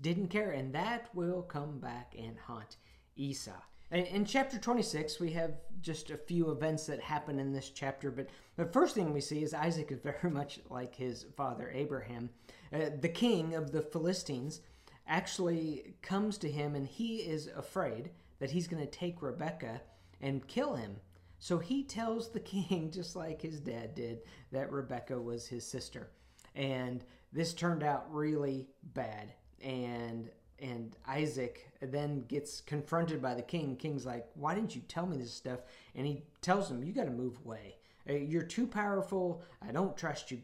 Didn't 0.00 0.28
care. 0.28 0.50
And 0.50 0.72
that 0.74 1.14
will 1.14 1.42
come 1.42 1.78
back 1.78 2.14
and 2.18 2.36
haunt 2.38 2.76
Esau. 3.16 3.60
In 3.92 4.24
chapter 4.24 4.56
26, 4.56 5.18
we 5.18 5.32
have 5.32 5.54
just 5.80 6.10
a 6.10 6.16
few 6.16 6.52
events 6.52 6.86
that 6.86 7.00
happen 7.00 7.40
in 7.40 7.52
this 7.52 7.70
chapter, 7.70 8.12
but 8.12 8.28
the 8.54 8.66
first 8.66 8.94
thing 8.94 9.12
we 9.12 9.20
see 9.20 9.42
is 9.42 9.52
Isaac 9.52 9.90
is 9.90 9.98
very 10.02 10.30
much 10.30 10.60
like 10.70 10.94
his 10.94 11.26
father 11.36 11.72
Abraham. 11.74 12.30
Uh, 12.72 12.90
the 13.00 13.08
king 13.08 13.56
of 13.56 13.72
the 13.72 13.82
Philistines 13.82 14.60
actually 15.08 15.94
comes 16.02 16.38
to 16.38 16.48
him, 16.48 16.76
and 16.76 16.86
he 16.86 17.16
is 17.16 17.48
afraid 17.48 18.10
that 18.40 18.50
he's 18.50 18.66
going 18.66 18.82
to 18.82 18.90
take 18.90 19.22
Rebekah 19.22 19.80
and 20.20 20.46
kill 20.48 20.74
him. 20.74 20.96
So 21.38 21.58
he 21.58 21.84
tells 21.84 22.30
the 22.30 22.40
king, 22.40 22.90
just 22.92 23.14
like 23.14 23.40
his 23.40 23.60
dad 23.60 23.94
did, 23.94 24.22
that 24.50 24.72
Rebekah 24.72 25.20
was 25.20 25.46
his 25.46 25.64
sister. 25.64 26.10
And 26.56 27.04
this 27.32 27.54
turned 27.54 27.84
out 27.84 28.12
really 28.12 28.68
bad 28.82 29.32
and 29.62 30.30
and 30.58 30.94
Isaac 31.06 31.70
then 31.80 32.24
gets 32.28 32.60
confronted 32.60 33.22
by 33.22 33.34
the 33.34 33.42
king. 33.42 33.76
King's 33.76 34.04
like, 34.04 34.28
"Why 34.34 34.54
didn't 34.54 34.74
you 34.74 34.82
tell 34.82 35.06
me 35.06 35.16
this 35.16 35.32
stuff?" 35.32 35.60
And 35.94 36.06
he 36.06 36.24
tells 36.42 36.70
him, 36.70 36.84
"You 36.84 36.92
got 36.92 37.04
to 37.04 37.10
move 37.10 37.38
away. 37.44 37.76
Uh, 38.08 38.14
you're 38.14 38.42
too 38.42 38.66
powerful. 38.66 39.42
I 39.66 39.72
don't 39.72 39.96
trust 39.96 40.30
you. 40.30 40.42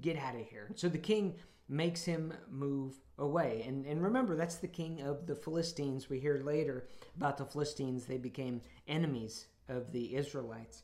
Get 0.00 0.16
out 0.16 0.34
of 0.34 0.46
here." 0.46 0.70
So 0.76 0.88
the 0.88 0.98
king 0.98 1.36
makes 1.68 2.04
him 2.04 2.32
move 2.50 2.94
away. 3.18 3.64
And, 3.66 3.86
and 3.86 4.02
remember, 4.02 4.36
that's 4.36 4.56
the 4.56 4.68
king 4.68 5.00
of 5.02 5.26
the 5.26 5.36
Philistines. 5.36 6.08
We 6.08 6.18
hear 6.18 6.42
later 6.44 6.88
about 7.16 7.38
the 7.38 7.44
Philistines, 7.44 8.04
they 8.04 8.18
became 8.18 8.60
enemies 8.86 9.46
of 9.68 9.92
the 9.92 10.14
Israelites. 10.16 10.82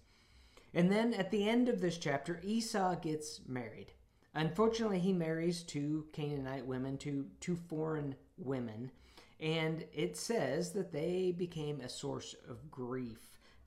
And 0.72 0.90
then 0.90 1.14
at 1.14 1.30
the 1.30 1.48
end 1.48 1.68
of 1.68 1.80
this 1.80 1.98
chapter, 1.98 2.40
Esau 2.42 2.94
gets 2.96 3.40
married. 3.46 3.92
Unfortunately, 4.34 5.00
he 5.00 5.12
marries 5.12 5.62
two 5.62 6.06
Canaanite 6.12 6.64
women, 6.64 6.96
two, 6.96 7.26
two 7.40 7.56
foreign 7.56 8.14
women, 8.38 8.92
and 9.40 9.84
it 9.92 10.16
says 10.16 10.70
that 10.72 10.92
they 10.92 11.34
became 11.36 11.80
a 11.80 11.88
source 11.88 12.36
of 12.48 12.70
grief 12.70 13.18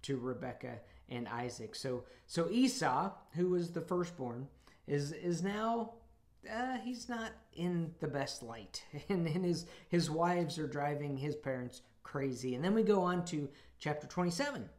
to 0.03 0.17
Rebekah 0.17 0.79
and 1.10 1.27
Isaac. 1.27 1.75
So, 1.75 2.05
so 2.27 2.50
Esau, 2.50 3.12
who 3.34 3.50
was 3.50 3.72
the 3.72 3.82
firstborn, 3.82 4.48
is 4.88 5.12
is 5.12 5.43
now 5.43 5.93
uh, 6.51 6.77
he's 6.83 7.09
not 7.09 7.31
in 7.53 7.93
the 8.00 8.07
best 8.07 8.43
light, 8.43 8.83
and, 9.09 9.27
and 9.27 9.45
his 9.45 9.65
his 9.89 10.09
wives 10.09 10.57
are 10.59 10.67
driving 10.67 11.17
his 11.17 11.35
parents 11.35 11.81
crazy. 12.03 12.55
And 12.55 12.63
then 12.63 12.73
we 12.73 12.83
go 12.83 13.01
on 13.01 13.25
to 13.25 13.50
chapter 13.79 14.07
twenty 14.07 14.31
seven. 14.31 14.69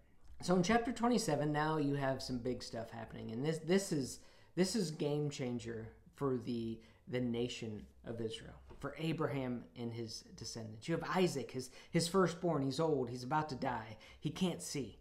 So 0.42 0.54
in 0.56 0.62
chapter 0.62 0.92
twenty 0.92 1.18
seven, 1.18 1.52
now 1.52 1.78
you 1.78 1.94
have 1.94 2.22
some 2.22 2.38
big 2.38 2.62
stuff 2.62 2.90
happening, 2.90 3.30
and 3.30 3.44
this 3.44 3.58
this 3.58 3.92
is 3.92 4.20
this 4.56 4.76
is 4.76 4.90
game 4.90 5.30
changer 5.30 5.88
for 6.14 6.36
the 6.36 6.78
the 7.08 7.20
nation 7.20 7.84
of 8.06 8.20
Israel, 8.20 8.54
for 8.78 8.94
Abraham 8.98 9.64
and 9.78 9.92
his 9.92 10.24
descendants. 10.36 10.88
You 10.88 10.96
have 10.96 11.08
Isaac, 11.16 11.50
his 11.50 11.70
his 11.90 12.08
firstborn. 12.08 12.62
He's 12.62 12.80
old. 12.80 13.10
He's 13.10 13.24
about 13.24 13.48
to 13.50 13.54
die. 13.54 13.96
He 14.20 14.30
can't 14.30 14.62
see, 14.62 14.98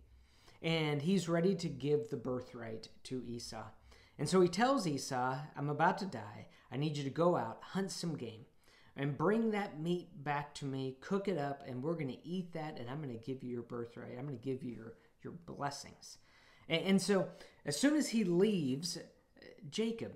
and 0.62 1.02
he's 1.02 1.28
ready 1.28 1.56
to 1.56 1.70
give 1.70 2.10
the 2.10 2.18
birthright 2.18 2.90
to 3.04 3.24
Esau. 3.26 3.66
And 4.18 4.30
so 4.30 4.42
he 4.42 4.48
tells 4.48 4.88
Esau, 4.88 5.38
I'm 5.56 5.70
about 5.70 5.98
to 6.00 6.06
die. 6.06 6.48
I 6.72 6.78
need 6.78 6.98
you 6.98 7.04
to 7.04 7.10
go 7.10 7.36
out, 7.36 7.60
hunt 7.62 7.92
some 7.92 8.16
game, 8.16 8.46
and 8.96 9.18
bring 9.18 9.52
that 9.52 9.80
meat 9.80 10.24
back 10.24 10.54
to 10.56 10.66
me, 10.66 10.98
cook 11.02 11.28
it 11.28 11.38
up, 11.38 11.64
and 11.68 11.82
we're 11.82 11.94
going 11.94 12.10
to 12.10 12.28
eat 12.28 12.54
that, 12.54 12.78
and 12.80 12.90
I'm 12.90 13.02
going 13.02 13.18
to 13.18 13.26
give 13.26 13.44
you 13.44 13.52
your 13.52 13.64
birthright. 13.64 14.18
I'm 14.18 14.26
going 14.26 14.38
to 14.38 14.44
give 14.44 14.64
you 14.64 14.74
your, 14.74 14.94
your 15.24 15.34
blessings. 15.34 16.18
And, 16.70 16.82
and 16.84 17.02
so 17.02 17.28
as 17.66 17.80
soon 17.80 17.96
as 17.96 18.10
he 18.10 18.24
leaves, 18.24 18.98
uh, 18.98 19.46
Jacob 19.70 20.14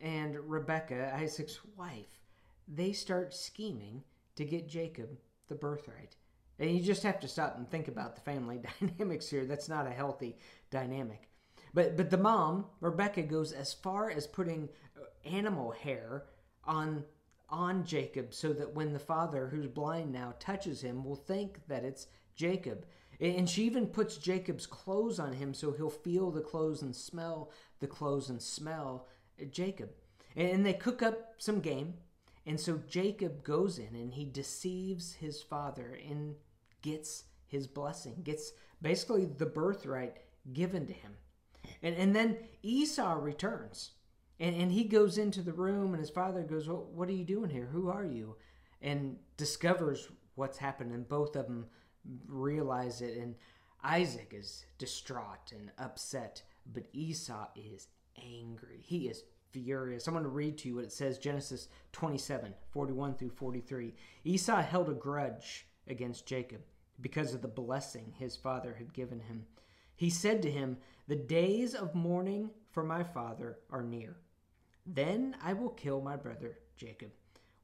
and 0.00 0.36
Rebekah, 0.38 1.14
Isaac's 1.14 1.60
wife, 1.76 2.20
they 2.68 2.92
start 2.92 3.34
scheming 3.34 4.02
to 4.36 4.44
get 4.44 4.68
Jacob 4.68 5.10
the 5.48 5.54
birthright. 5.54 6.16
And 6.58 6.70
you 6.70 6.82
just 6.82 7.02
have 7.02 7.20
to 7.20 7.28
stop 7.28 7.56
and 7.56 7.70
think 7.70 7.88
about 7.88 8.14
the 8.14 8.22
family 8.22 8.60
dynamics 8.80 9.28
here. 9.28 9.44
That's 9.44 9.68
not 9.68 9.86
a 9.86 9.90
healthy 9.90 10.38
dynamic. 10.70 11.28
But 11.76 11.94
but 11.94 12.08
the 12.08 12.16
mom, 12.16 12.64
Rebecca, 12.80 13.20
goes 13.20 13.52
as 13.52 13.74
far 13.74 14.10
as 14.10 14.26
putting 14.26 14.70
uh, 14.96 15.28
animal 15.28 15.72
hair 15.72 16.24
on 16.64 17.04
on 17.50 17.84
Jacob 17.84 18.32
so 18.32 18.54
that 18.54 18.74
when 18.74 18.94
the 18.94 18.98
father, 18.98 19.48
who's 19.48 19.66
blind 19.66 20.10
now, 20.10 20.32
touches 20.40 20.80
him, 20.80 21.04
will 21.04 21.16
think 21.16 21.60
that 21.68 21.84
it's 21.84 22.06
Jacob. 22.34 22.86
And 23.20 23.48
she 23.48 23.64
even 23.64 23.88
puts 23.88 24.16
Jacob's 24.16 24.66
clothes 24.66 25.20
on 25.20 25.34
him 25.34 25.52
so 25.52 25.70
he'll 25.70 25.90
feel 25.90 26.30
the 26.30 26.40
clothes 26.40 26.80
and 26.80 26.96
smell 26.96 27.50
the 27.80 27.86
clothes 27.86 28.30
and 28.30 28.40
smell 28.40 29.06
uh, 29.40 29.44
Jacob. 29.44 29.90
And 30.34 30.64
they 30.64 30.72
cook 30.72 31.02
up 31.02 31.34
some 31.36 31.60
game. 31.60 31.94
And 32.46 32.58
so 32.58 32.80
Jacob 32.88 33.44
goes 33.44 33.78
in 33.78 33.94
and 33.94 34.14
he 34.14 34.24
deceives 34.24 35.12
his 35.12 35.42
father 35.42 35.98
and 36.08 36.36
gets 36.80 37.24
his 37.46 37.66
blessing, 37.66 38.22
gets 38.24 38.52
basically 38.80 39.26
the 39.26 39.44
birthright 39.44 40.16
given 40.54 40.86
to 40.86 40.94
him. 40.94 41.12
And, 41.82 41.94
and 41.96 42.14
then 42.14 42.38
Esau 42.62 43.18
returns. 43.20 43.92
And, 44.38 44.54
and 44.54 44.72
he 44.72 44.84
goes 44.84 45.18
into 45.18 45.42
the 45.42 45.52
room, 45.52 45.94
and 45.94 46.00
his 46.00 46.10
father 46.10 46.42
goes, 46.42 46.68
well, 46.68 46.88
What 46.94 47.08
are 47.08 47.12
you 47.12 47.24
doing 47.24 47.50
here? 47.50 47.68
Who 47.72 47.88
are 47.88 48.04
you? 48.04 48.36
And 48.82 49.16
discovers 49.36 50.08
what's 50.34 50.58
happened, 50.58 50.92
and 50.92 51.08
both 51.08 51.36
of 51.36 51.46
them 51.46 51.66
realize 52.28 53.00
it. 53.00 53.16
And 53.16 53.34
Isaac 53.82 54.32
is 54.34 54.66
distraught 54.78 55.52
and 55.52 55.70
upset, 55.78 56.42
but 56.72 56.84
Esau 56.92 57.46
is 57.56 57.88
angry. 58.22 58.80
He 58.82 59.08
is 59.08 59.24
furious. 59.52 60.06
I'm 60.06 60.14
going 60.14 60.24
to 60.24 60.30
read 60.30 60.58
to 60.58 60.68
you 60.68 60.76
what 60.76 60.84
it 60.84 60.92
says 60.92 61.18
Genesis 61.18 61.68
27 61.92 62.54
41 62.70 63.14
through 63.14 63.30
43. 63.30 63.94
Esau 64.24 64.62
held 64.62 64.88
a 64.88 64.94
grudge 64.94 65.66
against 65.88 66.26
Jacob 66.26 66.60
because 67.00 67.34
of 67.34 67.42
the 67.42 67.48
blessing 67.48 68.12
his 68.18 68.36
father 68.36 68.74
had 68.76 68.92
given 68.92 69.20
him. 69.20 69.46
He 69.96 70.10
said 70.10 70.42
to 70.42 70.50
him, 70.50 70.76
The 71.08 71.16
days 71.16 71.74
of 71.74 71.94
mourning 71.94 72.50
for 72.70 72.84
my 72.84 73.02
father 73.02 73.58
are 73.70 73.82
near. 73.82 74.18
Then 74.84 75.36
I 75.42 75.54
will 75.54 75.70
kill 75.70 76.00
my 76.00 76.16
brother 76.16 76.58
Jacob. 76.76 77.10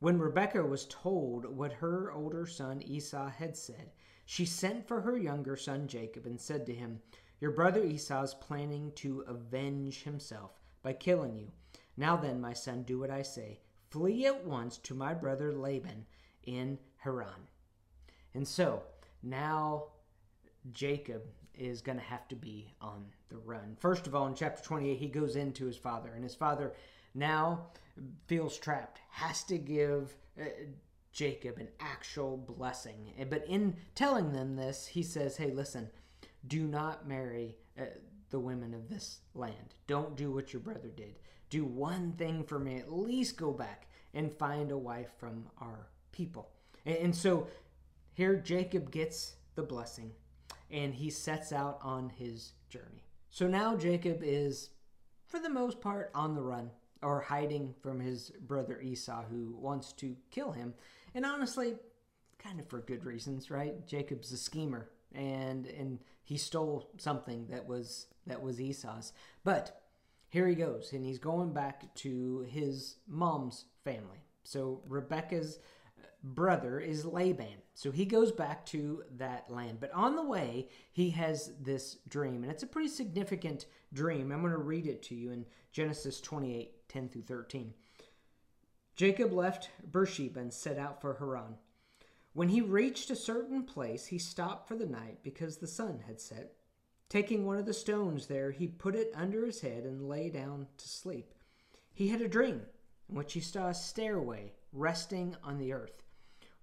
When 0.01 0.19
Rebekah 0.19 0.65
was 0.65 0.87
told 0.87 1.45
what 1.45 1.75
her 1.75 2.11
older 2.11 2.47
son 2.47 2.83
Esau 2.83 3.29
had 3.29 3.57
said, 3.57 3.93
she 4.25 4.47
sent 4.47 4.89
for 4.89 5.01
her 5.03 5.17
younger 5.17 5.57
son 5.57 5.87
Jacob 5.87 6.27
and 6.27 6.41
said 6.41 6.65
to 6.67 6.75
him, 6.75 7.03
Your 7.41 7.51
brother 7.51 7.85
Esau 7.85 8.23
is 8.23 8.35
planning 8.35 8.93
to 8.97 9.21
avenge 9.29 10.03
himself 10.03 10.61
by 10.83 10.95
killing 10.95 11.37
you. 11.37 11.53
Now 11.97 12.17
then, 12.17 12.41
my 12.41 12.55
son, 12.55 12.83
do 12.83 12.99
what 12.99 13.11
I 13.11 13.23
say. 13.23 13.61
Flee 13.91 14.27
at 14.27 14.45
once 14.45 14.79
to 14.79 14.95
my 14.95 15.12
brother 15.12 15.53
Laban 15.53 16.07
in 16.45 16.79
Haran. 16.97 17.47
And 18.35 18.49
so 18.49 18.83
now 19.23 19.89
Jacob 20.73 21.23
is 21.62 21.81
going 21.81 21.99
to 21.99 22.04
have 22.04 22.26
to 22.28 22.37
be 22.37 22.75
on 22.81 23.04
the 23.28 23.38
run. 23.38 23.76
First 23.78 24.07
of 24.07 24.14
all, 24.14 24.26
in 24.26 24.35
chapter 24.35 24.62
28, 24.62 24.99
he 24.99 25.09
goes 25.09 25.37
into 25.37 25.64
his 25.66 25.76
father, 25.76 26.12
and 26.14 26.23
his 26.23 26.35
father 26.35 26.75
now 27.14 27.66
feels 28.26 28.59
trapped, 28.59 29.00
has 29.11 29.45
to 29.45 29.59
give 29.59 30.16
uh, 30.40 30.45
Jacob 31.12 31.59
an 31.59 31.69
actual 31.81 32.37
blessing. 32.37 33.12
But 33.28 33.47
in 33.47 33.76
telling 33.95 34.33
them 34.33 34.57
this, 34.57 34.87
he 34.87 35.02
says, 35.02 35.37
Hey, 35.37 35.50
listen, 35.50 35.90
do 36.47 36.66
not 36.66 37.07
marry 37.07 37.57
uh, 37.78 37.85
the 38.31 38.40
women 38.40 38.75
of 38.75 38.88
this 38.88 39.21
land. 39.35 39.75
Don't 39.87 40.16
do 40.16 40.33
what 40.33 40.52
your 40.52 40.61
brother 40.61 40.88
did. 40.88 41.19
Do 41.50 41.64
one 41.64 42.12
thing 42.12 42.45
for 42.45 42.59
me. 42.59 42.78
At 42.78 42.92
least 42.92 43.37
go 43.37 43.52
back 43.52 43.87
and 44.14 44.33
find 44.33 44.71
a 44.71 44.78
wife 44.78 45.11
from 45.19 45.47
our 45.61 45.88
people. 46.12 46.50
And, 46.87 46.97
and 46.97 47.16
so 47.16 47.47
here 48.14 48.37
Jacob 48.37 48.90
gets 48.90 49.35
the 49.54 49.62
blessing 49.62 50.12
and 50.73 50.95
he 50.95 51.11
sets 51.11 51.52
out 51.52 51.79
on 51.83 52.09
his 52.09 52.55
journey. 52.69 53.05
So 53.31 53.47
now 53.47 53.76
Jacob 53.76 54.21
is, 54.23 54.71
for 55.26 55.38
the 55.38 55.50
most 55.50 55.81
part, 55.81 56.11
on 56.14 56.35
the 56.35 56.43
run 56.43 56.71
or 57.02 57.21
hiding 57.21 57.75
from 57.83 58.00
his 58.00 58.31
brother 58.41 58.81
Esau, 58.81 59.25
who 59.31 59.57
wants 59.59 59.93
to 59.95 60.17
kill 60.31 60.52
him. 60.52 60.75
And 61.14 61.26
honestly, 61.26 61.75
kind 62.38 62.59
of 62.59 62.69
for 62.69 62.81
good 62.81 63.05
reasons, 63.05 63.50
right? 63.50 63.87
Jacob's 63.87 64.33
a 64.33 64.37
schemer, 64.37 64.88
and 65.14 65.67
and 65.67 65.99
he 66.23 66.37
stole 66.37 66.91
something 66.97 67.47
that 67.50 67.67
was 67.67 68.07
that 68.26 68.43
was 68.43 68.61
Esau's. 68.61 69.12
But 69.45 69.83
here 70.29 70.49
he 70.49 70.55
goes, 70.55 70.93
and 70.93 71.05
he's 71.05 71.19
going 71.19 71.52
back 71.52 71.95
to 71.97 72.47
his 72.49 72.97
mom's 73.07 73.67
family. 73.85 74.25
So 74.45 74.81
Rebecca's 74.88 75.59
brother 76.23 76.79
is 76.79 77.05
Laban. 77.05 77.62
So 77.75 77.91
he 77.91 78.05
goes 78.05 78.33
back 78.33 78.67
to 78.67 79.02
that 79.17 79.50
land. 79.50 79.79
But 79.81 79.93
on 79.93 80.14
the 80.14 80.23
way, 80.23 80.69
he 80.93 81.11
has 81.11 81.52
this 81.61 81.99
dream, 82.09 82.43
and 82.43 82.52
it's 82.52 82.62
a 82.62 82.69
pretty 82.69 82.88
significant 82.88 83.67
dream. 83.93 84.31
I'm 84.31 84.41
going 84.41 84.52
to 84.52 84.59
read 84.59 84.87
it 84.87 85.02
to 85.05 85.14
you 85.14 85.31
in 85.33 85.47
Genesis 85.73 86.21
28 86.21 86.88
10 86.88 87.09
through 87.09 87.23
13. 87.23 87.73
Jacob 88.95 89.33
left 89.33 89.71
Beersheba 89.91 90.41
and 90.41 90.52
set 90.52 90.79
out 90.79 91.00
for 91.00 91.14
Haran. 91.14 91.57
When 92.35 92.50
he 92.50 92.61
reached 92.61 93.11
a 93.11 93.17
certain 93.17 93.64
place, 93.64 94.07
he 94.07 94.19
stopped 94.19 94.69
for 94.69 94.76
the 94.76 94.87
night 94.87 95.19
because 95.23 95.57
the 95.57 95.67
sun 95.67 96.00
had 96.07 96.21
set. 96.21 96.52
Taking 97.09 97.45
one 97.45 97.59
of 97.59 97.67
the 97.67 97.75
stones 97.75 98.26
there, 98.26 98.50
he 98.50 98.67
put 98.67 98.95
it 98.95 99.12
under 99.14 99.45
his 99.45 99.61
head 99.61 99.85
and 99.85 100.09
lay 100.09 100.31
down 100.31 100.67
to 100.79 100.88
sleep. 100.88 101.35
He 101.93 102.09
had 102.09 102.23
a 102.23 102.29
dream 102.29 102.62
in 103.09 103.14
which 103.14 103.35
he 103.35 103.41
saw 103.41 103.69
a 103.69 103.75
stairway 103.75 104.52
resting 104.73 105.37
on 105.43 105.59
the 105.59 105.73
earth 105.73 106.02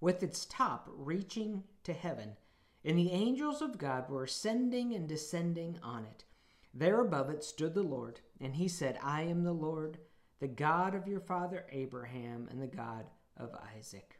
with 0.02 0.24
its 0.24 0.46
top 0.46 0.90
reaching 0.92 1.64
to 1.84 1.94
heaven, 1.94 2.38
and 2.84 2.98
the 2.98 3.12
angels 3.12 3.62
of 3.62 3.78
God 3.78 4.10
were 4.10 4.24
ascending 4.24 4.94
and 4.94 5.08
descending 5.08 5.78
on 5.84 6.06
it. 6.06 6.24
There 6.74 7.02
above 7.02 7.30
it 7.30 7.44
stood 7.44 7.74
the 7.74 7.84
Lord, 7.84 8.22
and 8.40 8.56
he 8.56 8.68
said, 8.68 9.00
I 9.04 9.24
am 9.24 9.44
the 9.44 9.54
Lord, 9.54 9.98
the 10.40 10.48
God 10.48 10.96
of 10.96 11.08
your 11.08 11.20
father 11.20 11.66
Abraham, 11.72 12.48
and 12.50 12.62
the 12.62 12.68
God 12.68 13.10
of 13.36 13.50
Isaac. 13.78 14.20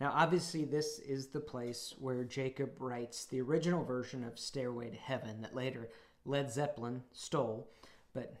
Now, 0.00 0.12
obviously, 0.14 0.64
this 0.64 0.98
is 0.98 1.28
the 1.28 1.40
place 1.40 1.94
where 1.98 2.24
Jacob 2.24 2.70
writes 2.78 3.24
the 3.24 3.40
original 3.40 3.84
version 3.84 4.24
of 4.24 4.38
Stairway 4.38 4.90
to 4.90 4.96
Heaven 4.96 5.42
that 5.42 5.54
later 5.54 5.90
Led 6.24 6.50
Zeppelin 6.50 7.02
stole, 7.12 7.70
but 8.14 8.34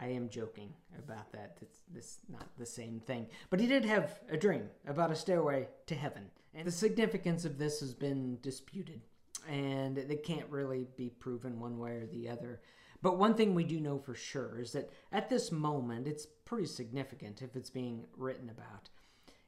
I 0.00 0.06
am 0.06 0.30
joking 0.30 0.72
about 0.98 1.30
that. 1.32 1.58
It's 1.94 2.18
not 2.28 2.48
the 2.58 2.66
same 2.66 3.00
thing. 3.00 3.26
But 3.50 3.60
he 3.60 3.66
did 3.66 3.84
have 3.84 4.20
a 4.30 4.36
dream 4.36 4.70
about 4.86 5.10
a 5.10 5.16
stairway 5.16 5.68
to 5.86 5.94
heaven. 5.94 6.30
And 6.54 6.66
the 6.66 6.72
significance 6.72 7.44
of 7.44 7.58
this 7.58 7.80
has 7.80 7.92
been 7.92 8.38
disputed. 8.40 9.02
And 9.48 9.98
it 9.98 10.24
can't 10.24 10.48
really 10.48 10.86
be 10.96 11.10
proven 11.10 11.60
one 11.60 11.78
way 11.78 11.92
or 11.92 12.06
the 12.06 12.28
other. 12.28 12.60
But 13.02 13.18
one 13.18 13.34
thing 13.34 13.54
we 13.54 13.64
do 13.64 13.80
know 13.80 13.98
for 13.98 14.14
sure 14.14 14.60
is 14.60 14.72
that 14.72 14.90
at 15.12 15.30
this 15.30 15.52
moment, 15.52 16.06
it's 16.06 16.26
pretty 16.44 16.66
significant 16.66 17.42
if 17.42 17.56
it's 17.56 17.70
being 17.70 18.06
written 18.16 18.50
about. 18.50 18.88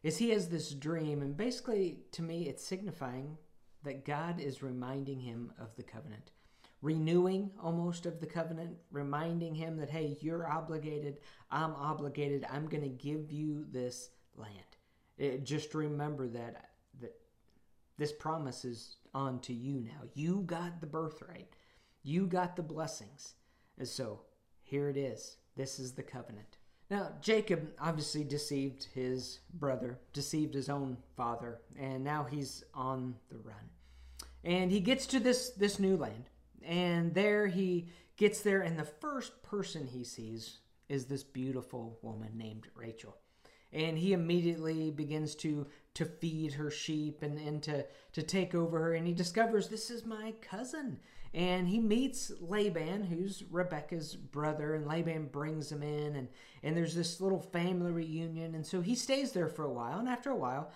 Is 0.03 0.19
he 0.19 0.31
has 0.31 0.49
this 0.49 0.71
dream, 0.71 1.23
and 1.23 1.37
basically, 1.37 2.01
to 2.13 2.23
me, 2.23 2.49
it's 2.49 2.65
signifying 2.65 3.39
that 3.85 4.05
God 4.05 4.41
is 4.41 4.63
reminding 4.63 5.21
him 5.21 5.53
of 5.61 5.77
the 5.77 5.83
covenant, 5.83 6.31
renewing 6.83 7.51
almost 7.63 8.05
of 8.07 8.21
the 8.21 8.27
covenant, 8.27 8.77
reminding 8.91 9.55
him 9.55 9.77
that, 9.79 9.89
hey, 9.89 10.19
you're 10.21 10.51
obligated, 10.51 11.19
I'm 11.51 11.75
obligated, 11.75 12.45
I'm 12.51 12.67
going 12.67 12.83
to 12.83 12.89
give 12.89 13.33
you 13.33 13.65
this 13.71 14.11
land. 14.37 14.53
It, 15.17 15.45
just 15.45 15.75
remember 15.75 16.29
that 16.29 16.71
that 17.01 17.15
this 17.99 18.13
promise 18.13 18.65
is 18.65 18.97
on 19.15 19.39
to 19.41 19.53
you 19.53 19.81
now. 19.81 20.09
You 20.15 20.43
got 20.47 20.81
the 20.81 20.87
birthright. 20.87 21.55
You 22.03 22.27
got 22.27 22.57
the 22.57 22.63
blessings. 22.63 23.35
And 23.79 23.87
so 23.87 24.23
here 24.63 24.89
it 24.89 24.97
is. 24.97 25.37
This 25.57 25.79
is 25.79 25.93
the 25.93 26.03
covenant. 26.03 26.57
Now, 26.91 27.13
Jacob 27.21 27.71
obviously 27.81 28.25
deceived 28.25 28.89
his 28.93 29.41
brother, 29.55 29.99
deceived 30.13 30.53
his 30.53 30.69
own 30.69 30.99
father, 31.17 31.61
and 31.79 32.05
now 32.05 32.27
he's 32.29 32.65
on 32.75 33.15
the 33.31 33.39
run. 33.39 33.71
And 34.45 34.71
he 34.71 34.81
gets 34.81 35.07
to 35.07 35.21
this, 35.21 35.51
this 35.51 35.79
new 35.79 35.97
land, 35.97 36.25
and 36.65 37.15
there 37.15 37.47
he 37.47 37.89
gets 38.17 38.41
there, 38.41 38.61
and 38.61 38.79
the 38.79 38.85
first 38.85 39.43
person 39.43 39.87
he 39.87 40.05
sees 40.05 40.59
is 40.89 41.07
this 41.07 41.25
beautiful 41.25 41.99
woman 42.03 42.31
named 42.37 42.69
Rachel. 42.75 43.17
And 43.73 43.97
he 43.97 44.13
immediately 44.13 44.91
begins 44.91 45.35
to 45.37 45.67
to 45.95 46.05
feed 46.05 46.53
her 46.53 46.71
sheep 46.71 47.23
and, 47.23 47.39
and 47.39 47.63
to 47.63 47.87
to 48.13 48.23
take 48.23 48.55
over 48.55 48.79
her 48.79 48.95
and 48.95 49.07
he 49.07 49.15
discovers 49.15 49.69
this 49.69 49.91
is 49.91 50.05
my 50.05 50.35
cousin. 50.43 50.99
And 51.35 51.67
he 51.67 51.81
meets 51.81 52.31
Laban 52.41 53.05
who's 53.05 53.43
Rebecca's 53.51 54.15
brother 54.15 54.75
and 54.75 54.87
Laban 54.87 55.29
brings 55.29 55.73
him 55.73 55.83
in 55.83 56.17
and 56.17 56.29
and 56.63 56.77
there's 56.77 56.95
this 56.95 57.23
little 57.23 57.41
family 57.41 57.91
reunion. 57.91 58.55
And 58.55 58.67
so 58.67 58.83
he 58.83 58.95
stays 58.95 59.33
there 59.33 59.49
for 59.49 59.65
a 59.65 59.73
while 59.73 59.99
and 59.99 60.09
after 60.09 60.31
a 60.31 60.37
while 60.37 60.71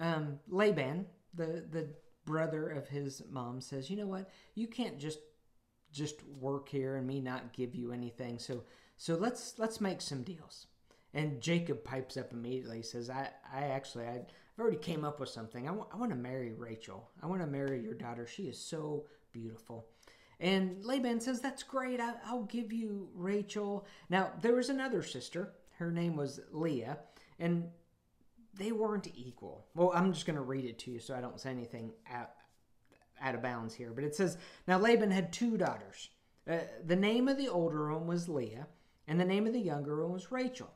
um, 0.00 0.38
Laban 0.48 1.04
the 1.34 1.66
the 1.70 1.88
brother 2.24 2.70
of 2.70 2.88
his 2.88 3.22
mom 3.30 3.60
says 3.60 3.90
you 3.90 3.96
know 3.98 4.06
what? 4.06 4.30
You 4.54 4.66
can't 4.66 4.98
just 4.98 5.18
just 5.92 6.22
work 6.40 6.68
here 6.68 6.96
and 6.96 7.06
me 7.06 7.20
not 7.20 7.52
give 7.52 7.74
you 7.74 7.92
anything 7.92 8.38
so 8.38 8.62
so 8.96 9.14
let's 9.14 9.58
let's 9.58 9.80
make 9.80 10.00
some 10.00 10.22
deals 10.22 10.66
and 11.14 11.40
Jacob 11.40 11.84
pipes 11.84 12.16
up 12.16 12.32
immediately. 12.32 12.78
He 12.78 12.82
says, 12.82 13.10
I, 13.10 13.30
I 13.52 13.62
actually, 13.62 14.04
I, 14.04 14.12
have 14.12 14.26
already 14.58 14.76
came 14.76 15.04
up 15.04 15.20
with 15.20 15.28
something. 15.28 15.64
I, 15.64 15.70
w- 15.70 15.86
I 15.92 15.96
want 15.96 16.10
to 16.12 16.16
marry 16.16 16.52
Rachel. 16.52 17.10
I 17.22 17.26
want 17.26 17.40
to 17.40 17.46
marry 17.46 17.82
your 17.82 17.94
daughter. 17.94 18.26
She 18.26 18.44
is 18.44 18.58
so 18.58 19.06
beautiful. 19.32 19.86
And 20.40 20.84
Laban 20.84 21.20
says, 21.20 21.40
That's 21.40 21.62
great. 21.62 22.00
I, 22.00 22.14
I'll 22.26 22.44
give 22.44 22.72
you 22.72 23.08
Rachel. 23.14 23.86
Now, 24.10 24.32
there 24.40 24.54
was 24.54 24.68
another 24.68 25.02
sister. 25.02 25.54
Her 25.78 25.90
name 25.90 26.16
was 26.16 26.40
Leah. 26.52 26.98
And 27.38 27.68
they 28.54 28.72
weren't 28.72 29.08
equal. 29.14 29.66
Well, 29.74 29.92
I'm 29.94 30.12
just 30.12 30.26
going 30.26 30.36
to 30.36 30.42
read 30.42 30.64
it 30.64 30.78
to 30.80 30.90
you 30.90 30.98
so 30.98 31.14
I 31.14 31.20
don't 31.20 31.40
say 31.40 31.50
anything 31.50 31.92
out, 32.12 32.30
out 33.20 33.34
of 33.34 33.42
bounds 33.42 33.74
here. 33.74 33.92
But 33.94 34.04
it 34.04 34.14
says, 34.14 34.38
Now 34.66 34.78
Laban 34.78 35.10
had 35.10 35.32
two 35.32 35.56
daughters. 35.56 36.10
Uh, 36.48 36.58
the 36.84 36.96
name 36.96 37.28
of 37.28 37.36
the 37.36 37.48
older 37.48 37.92
one 37.92 38.06
was 38.06 38.28
Leah, 38.28 38.66
and 39.06 39.20
the 39.20 39.24
name 39.24 39.46
of 39.46 39.52
the 39.52 39.60
younger 39.60 40.02
one 40.02 40.12
was 40.12 40.32
Rachel. 40.32 40.70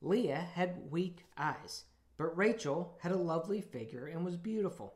Leah 0.00 0.48
had 0.54 0.90
weak 0.90 1.24
eyes, 1.38 1.84
but 2.16 2.36
Rachel 2.36 2.96
had 3.00 3.12
a 3.12 3.16
lovely 3.16 3.60
figure 3.60 4.06
and 4.06 4.24
was 4.24 4.36
beautiful. 4.36 4.94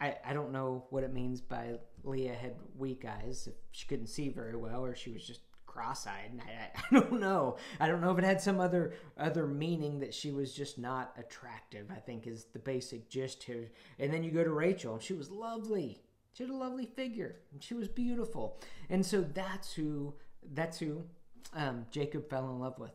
I, 0.00 0.16
I 0.24 0.32
don't 0.32 0.52
know 0.52 0.86
what 0.90 1.04
it 1.04 1.12
means 1.12 1.40
by 1.40 1.78
Leah 2.04 2.34
had 2.34 2.54
weak 2.76 3.04
eyes, 3.04 3.46
if 3.48 3.54
she 3.72 3.86
couldn't 3.86 4.08
see 4.08 4.28
very 4.28 4.56
well 4.56 4.84
or 4.84 4.94
she 4.94 5.10
was 5.10 5.26
just 5.26 5.40
cross-eyed. 5.74 6.40
I, 6.40 6.78
I 6.96 7.00
don't 7.00 7.20
know. 7.20 7.56
I 7.80 7.88
don't 7.88 8.00
know 8.00 8.12
if 8.12 8.18
it 8.18 8.24
had 8.24 8.40
some 8.40 8.60
other 8.60 8.94
other 9.18 9.46
meaning 9.46 10.00
that 10.00 10.14
she 10.14 10.30
was 10.30 10.54
just 10.54 10.78
not 10.78 11.12
attractive. 11.18 11.90
I 11.90 11.98
think 11.98 12.26
is 12.26 12.46
the 12.52 12.58
basic 12.58 13.10
gist 13.10 13.42
here. 13.42 13.72
And 13.98 14.12
then 14.12 14.22
you 14.22 14.30
go 14.30 14.44
to 14.44 14.50
Rachel, 14.50 14.94
and 14.94 15.02
she 15.02 15.14
was 15.14 15.30
lovely. 15.30 16.02
She 16.32 16.44
had 16.44 16.50
a 16.50 16.56
lovely 16.56 16.86
figure, 16.86 17.36
and 17.52 17.62
she 17.62 17.74
was 17.74 17.88
beautiful. 17.88 18.60
And 18.88 19.04
so 19.04 19.22
that's 19.22 19.72
who 19.72 20.14
that's 20.52 20.78
who 20.78 21.04
um, 21.52 21.86
Jacob 21.90 22.30
fell 22.30 22.48
in 22.50 22.60
love 22.60 22.78
with. 22.78 22.92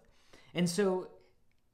And 0.53 0.69
so 0.69 1.09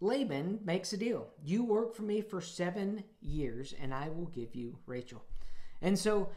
Laban 0.02 0.60
makes 0.64 0.92
a 0.94 0.98
deal. 0.98 1.28
You 1.44 1.64
work 1.64 1.96
for 1.96 2.04
me 2.04 2.22
for 2.22 2.42
seven 2.42 3.04
years, 3.22 3.74
and 3.80 3.94
I 3.94 4.10
will 4.10 4.28
give 4.28 4.56
you 4.56 4.80
Rachel. 4.86 5.24
And 5.82 5.98
so 5.98 6.30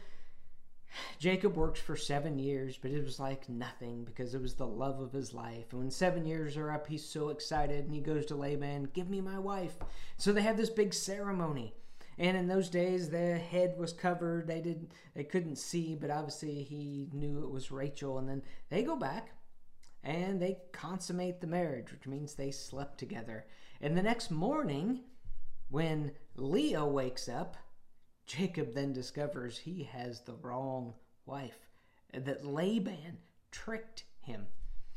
Jacob 1.19 1.55
works 1.55 1.79
for 1.79 1.95
seven 1.95 2.39
years, 2.39 2.77
but 2.81 2.91
it 2.91 3.03
was 3.03 3.19
like 3.19 3.49
nothing 3.49 4.03
because 4.03 4.33
it 4.33 4.41
was 4.41 4.55
the 4.55 4.67
love 4.67 4.99
of 4.99 5.11
his 5.11 5.33
life. 5.33 5.71
And 5.71 5.81
when 5.81 5.91
seven 5.91 6.25
years 6.25 6.57
are 6.57 6.71
up, 6.71 6.87
he's 6.87 7.05
so 7.05 7.29
excited 7.29 7.85
and 7.85 7.93
he 7.93 8.01
goes 8.01 8.25
to 8.27 8.35
Laban, 8.35 8.89
Give 8.93 9.09
me 9.09 9.21
my 9.21 9.39
wife. 9.39 9.77
So 10.17 10.31
they 10.31 10.41
have 10.41 10.57
this 10.57 10.69
big 10.69 10.93
ceremony. 10.93 11.73
And 12.17 12.35
in 12.35 12.47
those 12.47 12.69
days, 12.69 13.09
the 13.09 13.37
head 13.37 13.75
was 13.77 13.93
covered. 13.93 14.47
They 14.47 14.59
didn't, 14.59 14.91
they 15.15 15.23
couldn't 15.23 15.57
see, 15.57 15.95
but 15.95 16.11
obviously 16.11 16.63
he 16.63 17.07
knew 17.13 17.43
it 17.43 17.49
was 17.49 17.71
Rachel. 17.71 18.17
And 18.17 18.27
then 18.27 18.43
they 18.69 18.83
go 18.83 18.97
back 18.97 19.31
and 20.03 20.41
they 20.41 20.57
consummate 20.73 21.39
the 21.39 21.47
marriage, 21.47 21.91
which 21.91 22.07
means 22.07 22.33
they 22.33 22.51
slept 22.51 22.97
together. 22.97 23.45
And 23.81 23.97
the 23.97 24.03
next 24.03 24.31
morning, 24.31 25.01
when 25.69 26.11
Leah 26.35 26.85
wakes 26.85 27.29
up, 27.29 27.55
Jacob 28.29 28.75
then 28.75 28.93
discovers 28.93 29.57
he 29.57 29.89
has 29.91 30.21
the 30.21 30.35
wrong 30.35 30.93
wife, 31.25 31.67
that 32.13 32.45
Laban 32.45 33.17
tricked 33.51 34.03
him. 34.21 34.45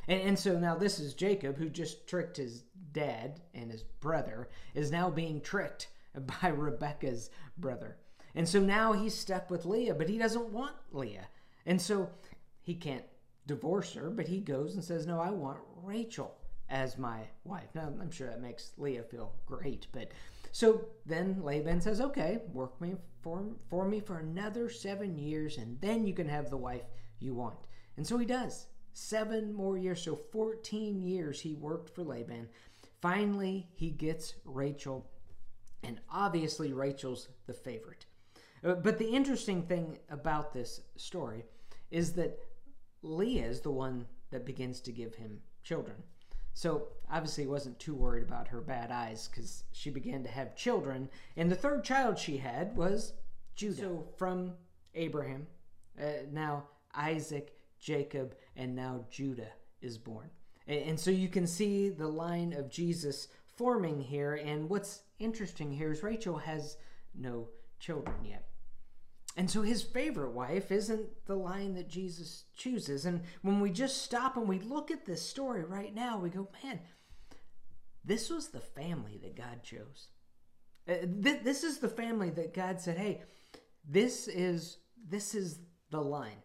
And, 0.07 0.21
and, 0.21 0.39
so 0.39 0.59
now 0.59 0.75
this 0.75 1.01
is 1.01 1.15
Jacob, 1.15 1.57
who 1.57 1.71
just 1.71 2.07
tricked 2.07 2.37
his 2.37 2.65
dad 2.93 3.41
and 3.55 3.71
his 3.71 3.85
brother, 3.85 4.51
is 4.75 4.91
now 4.93 5.09
being 5.09 5.41
tricked 5.41 5.89
by 6.43 6.49
Rebecca's 6.49 7.31
brother. 7.57 7.97
And 8.35 8.47
so 8.47 8.61
now 8.61 8.93
he's 8.93 9.15
stuck 9.15 9.51
with 9.51 9.65
Leah, 9.65 9.95
but 9.95 10.11
he 10.11 10.19
doesn't 10.19 10.51
want 10.51 10.75
Leah. 10.91 11.29
And 11.65 11.81
so 11.81 12.11
he 12.61 12.75
can't 12.75 13.05
divorce 13.47 13.95
her, 13.95 14.11
but 14.11 14.29
he 14.29 14.41
goes 14.41 14.75
and 14.75 14.85
says, 14.85 15.07
No, 15.07 15.19
I 15.21 15.31
want 15.31 15.59
Rachel 15.83 16.37
as 16.69 16.99
my 16.99 17.21
wife. 17.45 17.69
Now, 17.75 17.93
I'm 17.99 18.11
sure 18.11 18.29
that 18.29 18.43
makes 18.43 18.73
Leah 18.77 19.05
feel 19.05 19.33
great, 19.47 19.87
but 19.93 20.11
so 20.53 20.85
then 21.07 21.43
Laban 21.43 21.81
says, 21.81 22.01
Okay, 22.01 22.43
work 22.53 22.81
me 22.81 22.95
for, 23.23 23.43
for 23.69 23.89
me 23.89 24.01
for 24.01 24.19
another 24.19 24.69
seven 24.69 25.19
years, 25.19 25.57
and 25.57 25.81
then 25.81 26.07
you 26.07 26.13
can 26.13 26.29
have 26.29 26.51
the 26.51 26.57
wife 26.57 26.85
you 27.19 27.35
want. 27.35 27.57
And 27.97 28.07
so 28.07 28.19
he 28.19 28.27
does. 28.27 28.67
Seven 28.93 29.55
more 29.55 29.79
years, 29.79 30.03
so 30.03 30.15
14 30.15 31.03
years 31.03 31.41
he 31.41 31.55
worked 31.55 31.95
for 31.95 32.03
Laban. 32.03 32.49
Finally, 33.01 33.67
he 33.75 33.91
gets 33.91 34.35
Rachel, 34.45 35.11
and 35.83 35.99
obviously, 36.11 36.73
Rachel's 36.73 37.29
the 37.47 37.55
favorite. 37.55 38.05
Uh, 38.63 38.75
but 38.75 38.99
the 38.99 39.09
interesting 39.09 39.63
thing 39.63 39.99
about 40.11 40.53
this 40.53 40.83
story 40.97 41.45
is 41.91 42.13
that 42.13 42.39
Leah 43.03 43.47
is 43.47 43.63
the 43.63 43.71
one 43.71 44.07
that 44.31 44.47
begins 44.47 44.81
to 44.83 44.93
give 44.93 45.15
him 45.15 45.41
children. 45.65 45.97
So 46.55 46.89
obviously, 47.11 47.47
wasn't 47.47 47.79
too 47.79 47.95
worried 47.95 48.23
about 48.23 48.49
her 48.49 48.61
bad 48.61 48.91
eyes 48.91 49.29
because 49.29 49.65
she 49.73 49.91
began 49.91 50.23
to 50.23 50.29
have 50.29 50.57
children. 50.57 51.09
And 51.37 51.51
the 51.51 51.57
third 51.57 51.85
child 51.85 52.19
she 52.19 52.37
had 52.37 52.77
was 52.77 53.15
Judah. 53.55 53.81
So 53.81 54.07
from 54.17 54.53
Abraham, 54.95 55.47
uh, 56.01 56.25
now 56.31 56.65
Isaac, 56.95 57.55
Jacob, 57.79 58.35
and 58.57 58.75
now 58.75 59.05
Judah 59.11 59.53
is 59.81 59.99
born. 59.99 60.31
And, 60.67 60.83
and 60.83 61.01
so 61.01 61.11
you 61.11 61.29
can 61.29 61.47
see 61.47 61.89
the 61.89 62.09
line 62.09 62.53
of 62.53 62.71
Jesus 62.71 63.29
forming 63.57 64.01
here. 64.01 64.35
And 64.35 64.69
what's 64.69 65.03
interesting 65.19 65.73
here 65.73 65.93
is 65.93 66.03
Rachel 66.03 66.39
has 66.39 66.77
no 67.15 67.49
children 67.79 68.25
yet. 68.25 68.47
And 69.37 69.51
so 69.51 69.63
his 69.63 69.83
favorite 69.83 70.33
wife 70.33 70.71
isn't 70.71 71.25
the 71.27 71.35
line 71.35 71.75
that 71.75 71.89
Jesus 71.89 72.45
chooses. 72.55 73.07
And 73.07 73.23
when 73.41 73.61
we 73.61 73.71
just 73.71 74.03
stop 74.03 74.37
and 74.37 74.47
we 74.47 74.59
look 74.59 74.91
at 74.91 75.07
this 75.07 75.23
story 75.23 75.65
right 75.65 75.95
now, 75.95 76.19
we 76.19 76.29
go, 76.29 76.49
man, 76.63 76.81
this 78.05 78.29
was 78.29 78.49
the 78.49 78.61
family 78.61 79.19
that 79.23 79.37
God 79.37 79.63
chose. 79.63 80.09
Uh, 80.89 80.95
this 81.05 81.63
is 81.63 81.79
the 81.79 81.89
family 81.89 82.31
that 82.31 82.53
God 82.53 82.81
said, 82.81 82.99
hey, 82.99 83.23
this 83.89 84.29
is 84.29 84.79
this 85.09 85.35
is 85.35 85.59
the 85.91 86.01
line. 86.01 86.43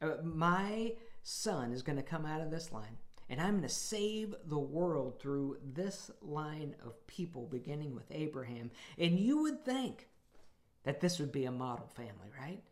Uh, 0.00 0.22
my 0.22 0.92
son 1.22 1.72
is 1.72 1.82
going 1.82 1.96
to 1.96 2.02
come 2.02 2.24
out 2.24 2.40
of 2.40 2.50
this 2.50 2.72
line, 2.72 2.96
and 3.28 3.40
I'm 3.40 3.58
going 3.58 3.62
to 3.62 3.68
save 3.68 4.34
the 4.46 4.58
world 4.58 5.20
through 5.20 5.58
this 5.64 6.10
line 6.20 6.74
of 6.84 7.06
people, 7.06 7.46
beginning 7.46 7.94
with 7.94 8.10
Abraham. 8.10 8.70
And 8.98 9.18
you 9.18 9.42
would 9.42 9.64
think 9.64 10.08
that 10.86 11.00
this 11.00 11.18
would 11.18 11.32
be 11.32 11.44
a 11.44 11.52
model 11.52 11.88
family, 11.94 12.30
right? 12.40 12.62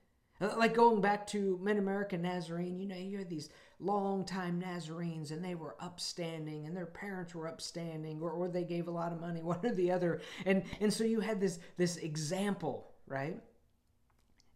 Uh, 0.41 0.55
like 0.57 0.75
going 0.75 1.01
back 1.01 1.27
to 1.27 1.59
Mid 1.63 1.77
American 1.77 2.23
Nazarene, 2.23 2.79
you 2.79 2.87
know, 2.87 2.97
you 2.97 3.19
had 3.19 3.29
these 3.29 3.51
long-time 3.81 4.59
Nazarenes 4.59 5.33
and 5.33 5.45
they 5.45 5.57
were 5.57 5.77
upstanding 5.81 6.67
and 6.67 6.77
their 6.77 6.87
parents 6.87 7.35
were 7.35 7.49
upstanding 7.49 8.21
or, 8.23 8.31
or 8.31 8.49
they 8.49 8.65
gave 8.65 8.89
a 8.89 8.93
lot 8.93 9.13
of 9.13 9.21
money, 9.21 9.43
one 9.43 9.61
or 9.65 9.75
the 9.75 9.91
other. 9.91 10.21
And, 10.47 10.63
and 10.81 10.93
so 10.93 11.05
you 11.05 11.21
had 11.21 11.41
this, 11.41 11.59
this 11.77 11.97
example, 11.99 12.93
right? 13.07 13.39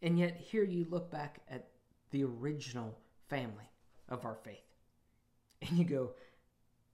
And 0.03 0.19
yet 0.19 0.37
here 0.37 0.65
you 0.65 0.87
look 0.89 1.11
back 1.11 1.41
at 1.51 1.69
the 2.13 2.25
original 2.25 2.97
family 3.29 3.71
of 4.09 4.25
our 4.25 4.37
faith 4.37 4.63
and 5.61 5.77
you 5.77 5.85
go, 5.85 6.13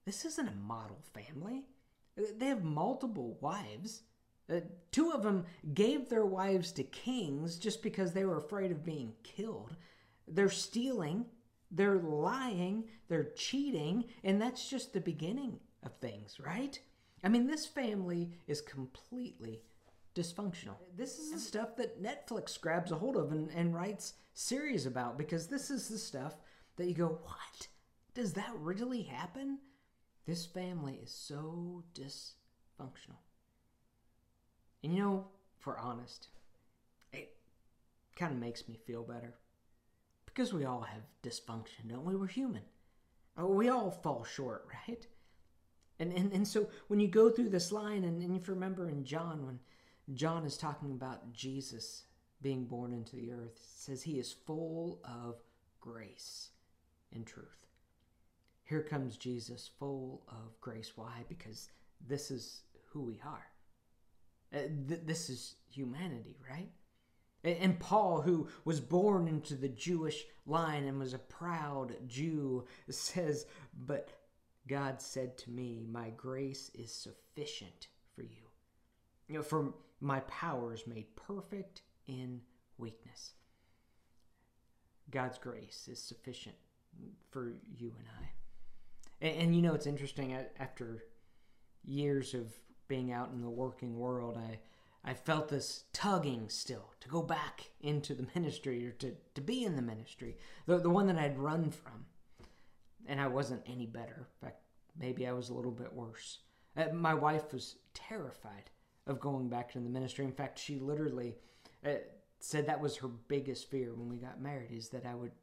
this 0.05 0.25
isn't 0.25 0.47
a 0.47 0.55
model 0.67 0.99
family. 1.13 1.65
They 2.37 2.47
have 2.47 2.63
multiple 2.63 3.37
wives. 3.39 4.01
Uh, 4.49 4.59
two 4.91 5.11
of 5.11 5.23
them 5.23 5.45
gave 5.73 6.09
their 6.09 6.25
wives 6.25 6.71
to 6.71 6.83
kings 6.83 7.57
just 7.57 7.81
because 7.81 8.13
they 8.13 8.25
were 8.25 8.37
afraid 8.37 8.71
of 8.71 8.85
being 8.85 9.13
killed. 9.23 9.75
They're 10.27 10.49
stealing, 10.49 11.25
they're 11.71 11.99
lying, 11.99 12.85
they're 13.07 13.31
cheating, 13.35 14.05
and 14.23 14.41
that's 14.41 14.69
just 14.69 14.93
the 14.93 15.01
beginning 15.01 15.59
of 15.83 15.93
things, 15.95 16.39
right? 16.39 16.79
I 17.23 17.29
mean, 17.29 17.47
this 17.47 17.65
family 17.65 18.31
is 18.47 18.61
completely 18.61 19.61
dysfunctional. 20.13 20.77
This 20.95 21.17
is 21.17 21.31
the 21.31 21.39
stuff 21.39 21.75
that 21.77 22.01
Netflix 22.01 22.59
grabs 22.59 22.91
a 22.91 22.95
hold 22.95 23.17
of 23.17 23.31
and, 23.31 23.49
and 23.51 23.73
writes 23.73 24.13
series 24.33 24.85
about 24.85 25.17
because 25.17 25.47
this 25.47 25.69
is 25.69 25.87
the 25.87 25.97
stuff 25.97 26.35
that 26.77 26.87
you 26.87 26.93
go, 26.93 27.19
what? 27.23 27.67
Does 28.13 28.33
that 28.33 28.53
really 28.55 29.01
happen? 29.01 29.59
This 30.25 30.45
family 30.45 30.99
is 31.03 31.11
so 31.11 31.83
dysfunctional. 31.93 33.19
And 34.85 34.93
you 34.93 35.01
know, 35.01 35.25
if 35.59 35.65
we're 35.65 35.79
honest, 35.79 36.27
it 37.11 37.35
kind 38.15 38.31
of 38.31 38.37
makes 38.37 38.69
me 38.69 38.77
feel 38.85 39.01
better. 39.01 39.33
Because 40.27 40.53
we 40.53 40.63
all 40.63 40.81
have 40.81 41.01
dysfunction, 41.23 41.89
don't 41.89 42.05
we? 42.05 42.15
We're 42.15 42.27
human. 42.27 42.61
Uh, 43.35 43.47
we 43.47 43.69
all 43.69 43.89
fall 43.89 44.23
short, 44.23 44.67
right? 44.87 45.07
And, 45.99 46.13
and, 46.13 46.31
and 46.33 46.47
so 46.47 46.67
when 46.87 46.99
you 46.99 47.07
go 47.07 47.31
through 47.31 47.49
this 47.49 47.71
line, 47.71 48.03
and, 48.03 48.21
and 48.21 48.39
if 48.39 48.47
you 48.47 48.53
remember 48.53 48.87
in 48.87 49.03
John, 49.03 49.43
when 49.47 49.59
John 50.13 50.45
is 50.45 50.55
talking 50.55 50.91
about 50.91 51.33
Jesus 51.33 52.03
being 52.43 52.65
born 52.65 52.93
into 52.93 53.15
the 53.15 53.31
earth, 53.31 53.59
says 53.75 54.03
he 54.03 54.19
is 54.19 54.35
full 54.45 54.99
of 55.03 55.37
grace 55.81 56.49
and 57.11 57.25
truth. 57.25 57.65
Here 58.65 58.83
comes 58.83 59.17
Jesus 59.17 59.67
full 59.79 60.21
of 60.27 60.61
grace. 60.61 60.91
Why? 60.95 61.25
Because 61.27 61.69
this 62.07 62.29
is 62.29 62.61
who 62.91 63.01
we 63.01 63.19
are. 63.25 63.47
Uh, 64.55 64.59
th- 64.87 65.01
this 65.05 65.29
is 65.29 65.55
humanity, 65.69 66.37
right? 66.49 66.69
And 67.43 67.79
Paul, 67.79 68.21
who 68.21 68.47
was 68.63 68.79
born 68.79 69.27
into 69.27 69.53
the 69.53 69.69
Jewish 69.69 70.23
line 70.47 70.85
and 70.85 70.97
was 70.97 71.13
a 71.13 71.19
proud 71.19 71.95
Jew, 72.07 72.65
says, 72.89 73.45
But 73.85 74.11
God 74.67 75.01
said 75.01 75.37
to 75.39 75.51
me, 75.51 75.85
My 75.87 76.09
grace 76.11 76.71
is 76.73 76.91
sufficient 76.91 77.87
for 78.15 78.23
you. 78.23 78.49
You 79.27 79.35
know, 79.35 79.43
for 79.43 79.73
my 80.01 80.21
power 80.21 80.73
is 80.73 80.87
made 80.87 81.15
perfect 81.15 81.81
in 82.07 82.41
weakness. 82.77 83.33
God's 85.11 85.37
grace 85.37 85.87
is 85.91 86.01
sufficient 86.01 86.55
for 87.29 87.53
you 87.77 87.93
and 87.97 88.07
I. 88.21 89.27
And, 89.27 89.37
and 89.37 89.55
you 89.55 89.61
know, 89.61 89.73
it's 89.73 89.87
interesting. 89.87 90.35
After 90.59 91.03
years 91.83 92.33
of 92.33 92.53
being 92.87 93.11
out 93.11 93.31
in 93.33 93.41
the 93.41 93.49
working 93.49 93.97
world, 93.97 94.37
I 94.37 94.59
I 95.07 95.13
felt 95.13 95.49
this 95.49 95.83
tugging 95.93 96.49
still 96.49 96.91
to 96.99 97.07
go 97.07 97.21
back 97.21 97.69
into 97.79 98.15
the 98.15 98.27
ministry 98.33 98.85
or 98.87 98.91
to, 98.93 99.13
to 99.35 99.41
be 99.41 99.63
in 99.63 99.75
the 99.75 99.81
ministry, 99.83 100.35
the, 100.65 100.79
the 100.79 100.89
one 100.89 101.05
that 101.07 101.17
I'd 101.17 101.37
run 101.37 101.69
from. 101.69 102.07
And 103.05 103.21
I 103.21 103.27
wasn't 103.27 103.61
any 103.67 103.85
better. 103.85 104.27
In 104.41 104.47
fact, 104.47 104.61
maybe 104.99 105.27
I 105.27 105.31
was 105.31 105.49
a 105.49 105.53
little 105.53 105.71
bit 105.71 105.93
worse. 105.93 106.39
Uh, 106.75 106.85
my 106.91 107.13
wife 107.13 107.53
was 107.53 107.75
terrified 107.93 108.71
of 109.05 109.19
going 109.19 109.47
back 109.47 109.71
to 109.73 109.79
the 109.79 109.89
ministry. 109.89 110.25
In 110.25 110.31
fact, 110.31 110.57
she 110.57 110.79
literally 110.79 111.35
uh, 111.85 111.91
said 112.39 112.65
that 112.65 112.81
was 112.81 112.97
her 112.97 113.07
biggest 113.07 113.69
fear 113.69 113.93
when 113.93 114.09
we 114.09 114.17
got 114.17 114.41
married 114.41 114.71
is 114.71 114.89
that 114.89 115.05
I 115.05 115.13
would 115.13 115.33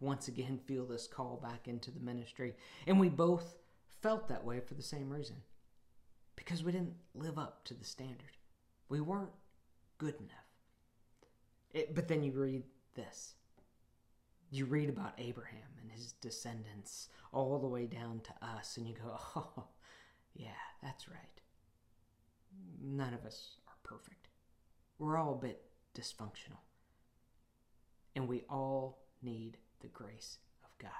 once 0.00 0.26
again 0.26 0.58
feel 0.58 0.84
this 0.84 1.06
call 1.06 1.38
back 1.40 1.68
into 1.68 1.92
the 1.92 2.00
ministry. 2.00 2.54
And 2.88 2.98
we 2.98 3.08
both 3.08 3.54
felt 4.02 4.28
that 4.28 4.44
way 4.44 4.58
for 4.58 4.74
the 4.74 4.82
same 4.82 5.10
reason 5.10 5.36
because 6.44 6.62
we 6.62 6.72
didn't 6.72 6.94
live 7.14 7.38
up 7.38 7.64
to 7.64 7.74
the 7.74 7.84
standard. 7.84 8.36
We 8.88 9.00
weren't 9.00 9.30
good 9.98 10.14
enough. 10.16 10.30
It, 11.72 11.94
but 11.94 12.08
then 12.08 12.22
you 12.22 12.32
read 12.32 12.62
this. 12.94 13.34
You 14.50 14.66
read 14.66 14.88
about 14.88 15.14
Abraham 15.18 15.62
and 15.80 15.90
his 15.90 16.12
descendants 16.12 17.08
all 17.32 17.58
the 17.58 17.66
way 17.66 17.86
down 17.86 18.20
to 18.20 18.46
us, 18.46 18.76
and 18.76 18.86
you 18.86 18.94
go, 18.94 19.18
oh, 19.36 19.64
yeah, 20.34 20.50
that's 20.82 21.08
right. 21.08 21.18
None 22.82 23.14
of 23.14 23.24
us 23.24 23.56
are 23.66 23.74
perfect. 23.82 24.28
We're 24.98 25.16
all 25.16 25.34
a 25.34 25.46
bit 25.46 25.62
dysfunctional. 25.98 26.60
And 28.14 28.28
we 28.28 28.44
all 28.48 28.98
need 29.22 29.56
the 29.80 29.88
grace 29.88 30.38
of 30.64 30.70
God. 30.78 30.90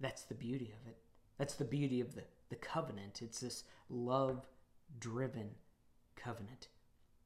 That's 0.00 0.24
the 0.24 0.34
beauty 0.34 0.74
of 0.80 0.88
it. 0.88 0.98
That's 1.38 1.54
the 1.54 1.64
beauty 1.64 2.00
of 2.00 2.14
the, 2.14 2.24
the 2.52 2.56
covenant. 2.56 3.22
It's 3.22 3.40
this 3.40 3.64
love 3.88 4.46
driven 5.00 5.52
covenant 6.14 6.68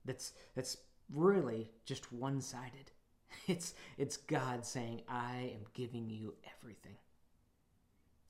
that's 0.04 0.32
that's 0.54 0.76
really 1.12 1.72
just 1.84 2.12
one-sided. 2.12 2.92
It's 3.48 3.74
it's 3.98 4.16
God 4.16 4.64
saying, 4.64 5.02
"I 5.08 5.50
am 5.54 5.66
giving 5.74 6.08
you 6.08 6.34
everything." 6.56 6.96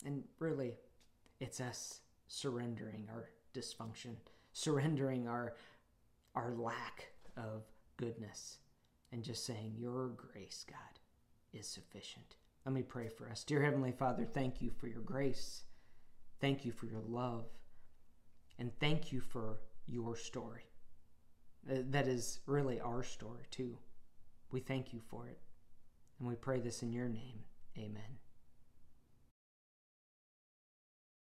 And 0.04 0.24
really, 0.38 0.78
it's 1.38 1.60
us 1.60 2.00
surrendering 2.28 3.06
our 3.12 3.28
dysfunction, 3.54 4.16
surrendering 4.52 5.28
our 5.28 5.54
our 6.34 6.54
lack 6.54 7.12
of 7.36 7.62
goodness 7.98 8.58
and 9.12 9.22
just 9.22 9.44
saying, 9.44 9.74
"Your 9.76 10.08
grace, 10.08 10.64
God, 10.66 10.98
is 11.52 11.68
sufficient. 11.68 12.36
Let 12.64 12.74
me 12.74 12.82
pray 12.82 13.08
for 13.08 13.28
us. 13.28 13.44
Dear 13.44 13.62
Heavenly 13.62 13.92
Father, 13.92 14.24
thank 14.24 14.62
you 14.62 14.70
for 14.70 14.88
your 14.88 15.02
grace. 15.02 15.65
Thank 16.40 16.64
you 16.64 16.72
for 16.72 16.86
your 16.86 17.02
love. 17.06 17.46
And 18.58 18.70
thank 18.80 19.12
you 19.12 19.20
for 19.20 19.60
your 19.86 20.16
story. 20.16 20.64
That 21.64 22.06
is 22.06 22.40
really 22.46 22.80
our 22.80 23.02
story, 23.02 23.44
too. 23.50 23.78
We 24.50 24.60
thank 24.60 24.92
you 24.92 25.00
for 25.10 25.28
it. 25.28 25.38
And 26.18 26.28
we 26.28 26.34
pray 26.34 26.60
this 26.60 26.82
in 26.82 26.92
your 26.92 27.08
name. 27.08 27.40
Amen. 27.76 28.25